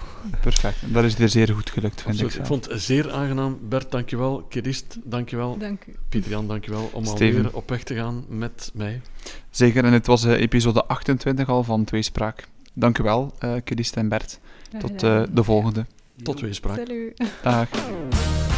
[0.41, 0.93] Perfect.
[0.93, 2.33] Dat is hier zeer goed gelukt, vind Absoluut.
[2.33, 3.59] ik Ik vond het zeer aangenaam.
[3.69, 4.45] Bert, dankjewel.
[4.49, 5.57] Kirist, dankjewel.
[5.57, 5.95] Dank u.
[6.09, 7.37] Pieter-Jan, dankjewel om Steven.
[7.37, 9.01] alweer op weg te gaan met mij.
[9.49, 12.47] Zeker, en dit was eh, episode 28 al van Tweespraak.
[12.73, 14.39] Dank u wel, eh Kirsten en Bert.
[14.79, 15.85] Tot eh, de volgende.
[16.23, 16.75] Tot weespraak.
[16.77, 17.21] Salut.
[17.43, 17.67] Dag.